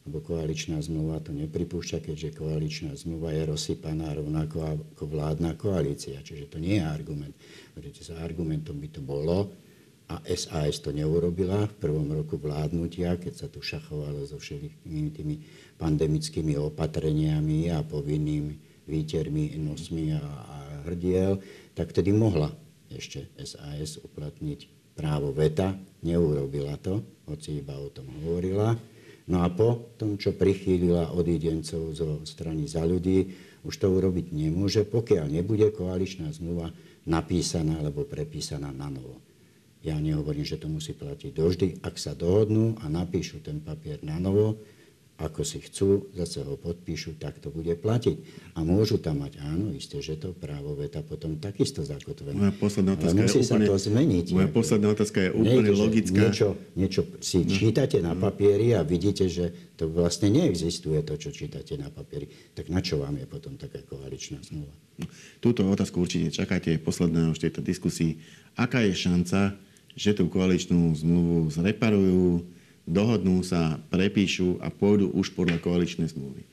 lebo 0.06 0.22
koaličná 0.22 0.78
zmluva 0.78 1.18
to 1.18 1.34
nepripúšťa, 1.34 1.98
keďže 1.98 2.38
koaličná 2.38 2.94
zmluva 2.94 3.34
je 3.34 3.42
rozsypaná 3.50 4.14
rovnako 4.14 4.62
ako 4.94 5.02
vládna 5.02 5.58
koalícia. 5.58 6.22
Čiže 6.22 6.46
to 6.46 6.62
nie 6.62 6.78
je 6.78 6.86
argument. 6.86 7.34
Pretože 7.74 8.14
sa 8.14 8.22
argumentom 8.22 8.78
by 8.78 8.88
to 8.94 9.02
bolo, 9.02 9.50
a 10.06 10.22
SAS 10.38 10.78
to 10.78 10.94
neurobila 10.94 11.66
v 11.66 11.74
prvom 11.82 12.06
roku 12.06 12.38
vládnutia, 12.38 13.18
keď 13.18 13.34
sa 13.34 13.46
tu 13.50 13.58
šachovalo 13.58 14.22
so 14.22 14.38
všetkými 14.38 15.10
tými 15.10 15.36
pandemickými 15.74 16.54
opatreniami 16.54 17.74
a 17.74 17.82
povinnými 17.82 18.86
výtermi, 18.86 19.58
nosmi 19.58 20.14
a, 20.14 20.22
a 20.22 20.58
hrdiel, 20.86 21.42
tak 21.74 21.90
tedy 21.90 22.14
mohla 22.14 22.54
ešte 22.86 23.26
SAS 23.42 23.98
uplatniť 23.98 24.75
právo 24.96 25.30
veta. 25.30 25.76
Neurobila 26.02 26.80
to, 26.80 27.04
hoci 27.28 27.60
iba 27.60 27.76
o 27.76 27.92
tom 27.92 28.08
hovorila. 28.24 28.74
No 29.26 29.42
a 29.42 29.50
po 29.50 29.92
tom, 30.00 30.16
čo 30.16 30.32
prichýlila 30.32 31.12
odidencov 31.12 31.92
zo 31.92 32.22
strany 32.24 32.64
za 32.70 32.86
ľudí, 32.86 33.34
už 33.66 33.74
to 33.74 33.90
urobiť 33.90 34.30
nemôže, 34.30 34.86
pokiaľ 34.86 35.26
nebude 35.28 35.68
koaličná 35.74 36.30
zmluva 36.30 36.70
napísaná 37.04 37.82
alebo 37.82 38.06
prepísaná 38.06 38.70
na 38.70 38.86
novo. 38.86 39.18
Ja 39.82 39.98
nehovorím, 39.98 40.46
že 40.46 40.58
to 40.58 40.70
musí 40.70 40.94
platiť 40.94 41.30
doždy. 41.34 41.66
Ak 41.82 41.98
sa 41.98 42.14
dohodnú 42.14 42.78
a 42.82 42.90
napíšu 42.90 43.42
ten 43.42 43.62
papier 43.62 44.02
na 44.02 44.18
novo, 44.18 44.58
ako 45.16 45.48
si 45.48 45.64
chcú, 45.64 46.12
zase 46.12 46.44
ho 46.44 46.60
podpíšu, 46.60 47.16
tak 47.16 47.40
to 47.40 47.48
bude 47.48 47.72
platiť. 47.80 48.16
A 48.52 48.60
môžu 48.60 49.00
tam 49.00 49.24
mať, 49.24 49.40
áno, 49.40 49.72
isté, 49.72 50.04
že 50.04 50.20
to 50.20 50.36
právo 50.36 50.76
veta 50.76 51.00
potom 51.00 51.40
takisto 51.40 51.80
zakotvené. 51.80 52.36
Moja 52.36 52.52
posledná 52.52 53.00
otázka 53.00 53.24
musí 53.24 53.40
je 53.40 53.48
úplne, 53.48 53.64
sa 53.64 53.72
to 53.72 53.76
zmeniť. 53.80 54.26
Moja 54.36 54.50
posledná 54.52 54.88
otázka 54.92 55.18
je 55.24 55.30
úplne 55.32 55.72
Nejde, 55.72 55.80
logická. 55.80 56.20
Niečo, 56.20 56.48
niečo 56.76 57.00
si 57.24 57.38
no. 57.40 57.48
čítate 57.48 57.96
na 58.04 58.12
papieri 58.12 58.76
a 58.76 58.84
vidíte, 58.84 59.24
že 59.32 59.72
to 59.80 59.88
vlastne 59.88 60.28
neexistuje, 60.28 61.00
to, 61.00 61.16
čo 61.16 61.32
čítate 61.32 61.80
na 61.80 61.88
papieri. 61.88 62.28
Tak 62.52 62.68
na 62.68 62.84
čo 62.84 63.00
vám 63.00 63.16
je 63.16 63.24
potom 63.24 63.56
taká 63.56 63.80
koaličná 63.88 64.44
zmluva? 64.44 64.76
Túto 65.40 65.64
otázku 65.64 65.96
určite 65.96 66.28
čakáte, 66.28 66.76
posledná 66.76 67.32
už 67.32 67.40
tejto 67.40 67.64
diskusii. 67.64 68.20
Aká 68.52 68.84
je 68.84 68.92
šanca, 68.92 69.56
že 69.96 70.12
tú 70.12 70.28
koaličnú 70.28 70.92
zmluvu 70.92 71.48
zreparujú, 71.48 72.44
dohodnú 72.86 73.42
sa, 73.42 73.82
prepíšu 73.90 74.62
a 74.62 74.70
pôjdu 74.70 75.10
už 75.10 75.34
podľa 75.34 75.58
koaličnej 75.58 76.06
zmluvy. 76.06 76.46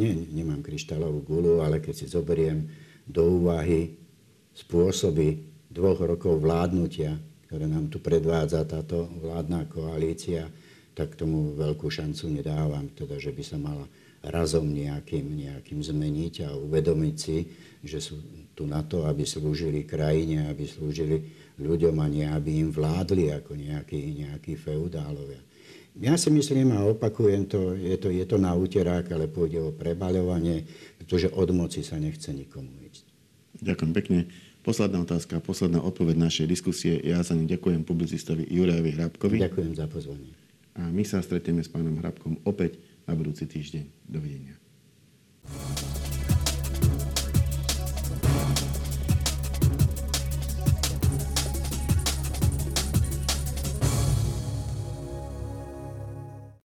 Nie, 0.00 0.16
nemám 0.16 0.64
kryštálovú 0.64 1.20
gulu, 1.26 1.60
ale 1.60 1.82
keď 1.82 1.92
si 1.92 2.06
zoberiem 2.08 2.64
do 3.04 3.42
úvahy 3.42 4.00
spôsoby 4.56 5.44
dvoch 5.68 6.00
rokov 6.00 6.40
vládnutia, 6.40 7.20
ktoré 7.44 7.68
nám 7.68 7.92
tu 7.92 8.00
predvádza 8.00 8.64
táto 8.64 9.10
vládna 9.20 9.68
koalícia, 9.68 10.48
tak 10.94 11.14
tomu 11.14 11.54
veľkú 11.54 11.86
šancu 11.88 12.28
nedávam, 12.30 12.90
teda, 12.92 13.16
že 13.16 13.30
by 13.30 13.42
sa 13.42 13.56
mala 13.56 13.86
razom 14.20 14.68
nejakým, 14.68 15.24
nejakým 15.32 15.80
zmeniť 15.80 16.34
a 16.44 16.48
uvedomiť 16.52 17.16
si, 17.16 17.48
že 17.80 18.04
sú 18.04 18.20
tu 18.52 18.68
na 18.68 18.84
to, 18.84 19.08
aby 19.08 19.24
slúžili 19.24 19.88
krajine, 19.88 20.52
aby 20.52 20.68
slúžili 20.68 21.24
ľuďom 21.56 21.96
a 21.96 22.06
nie 22.08 22.26
aby 22.28 22.60
im 22.60 22.68
vládli 22.68 23.32
ako 23.32 23.56
nejakí, 23.56 24.20
nejakí 24.20 24.60
feudálovia. 24.60 25.40
Ja 25.98 26.14
si 26.14 26.30
myslím 26.30 26.76
a 26.76 26.86
opakujem 26.86 27.50
to 27.50 27.74
je, 27.74 27.96
to, 27.98 28.12
je 28.12 28.24
to 28.28 28.36
na 28.38 28.54
úterák, 28.54 29.10
ale 29.10 29.26
pôjde 29.26 29.58
o 29.58 29.74
prebaľovanie, 29.74 30.68
pretože 31.02 31.32
od 31.32 31.50
moci 31.50 31.82
sa 31.82 31.98
nechce 31.98 32.30
nikomu 32.30 32.70
ísť. 32.86 33.04
Ďakujem 33.60 33.92
pekne. 33.96 34.18
Posledná 34.60 35.00
otázka, 35.00 35.40
posledná 35.40 35.80
odpoveď 35.80 36.20
našej 36.20 36.46
diskusie. 36.46 37.00
Ja 37.00 37.24
za 37.24 37.32
ňu 37.32 37.48
ďakujem 37.48 37.82
publicistovi 37.88 38.44
Jurajovi 38.52 38.90
Hrabkovi. 38.92 39.36
Ďakujem 39.40 39.72
za 39.72 39.88
pozvanie. 39.88 40.39
A 40.80 40.88
my 40.88 41.04
sa 41.04 41.20
stretneme 41.20 41.60
s 41.60 41.68
pánom 41.68 41.92
Hrabkom 42.00 42.40
opäť 42.48 42.80
na 43.04 43.12
budúci 43.12 43.44
týždeň. 43.44 44.08
Dovidenia. 44.08 44.56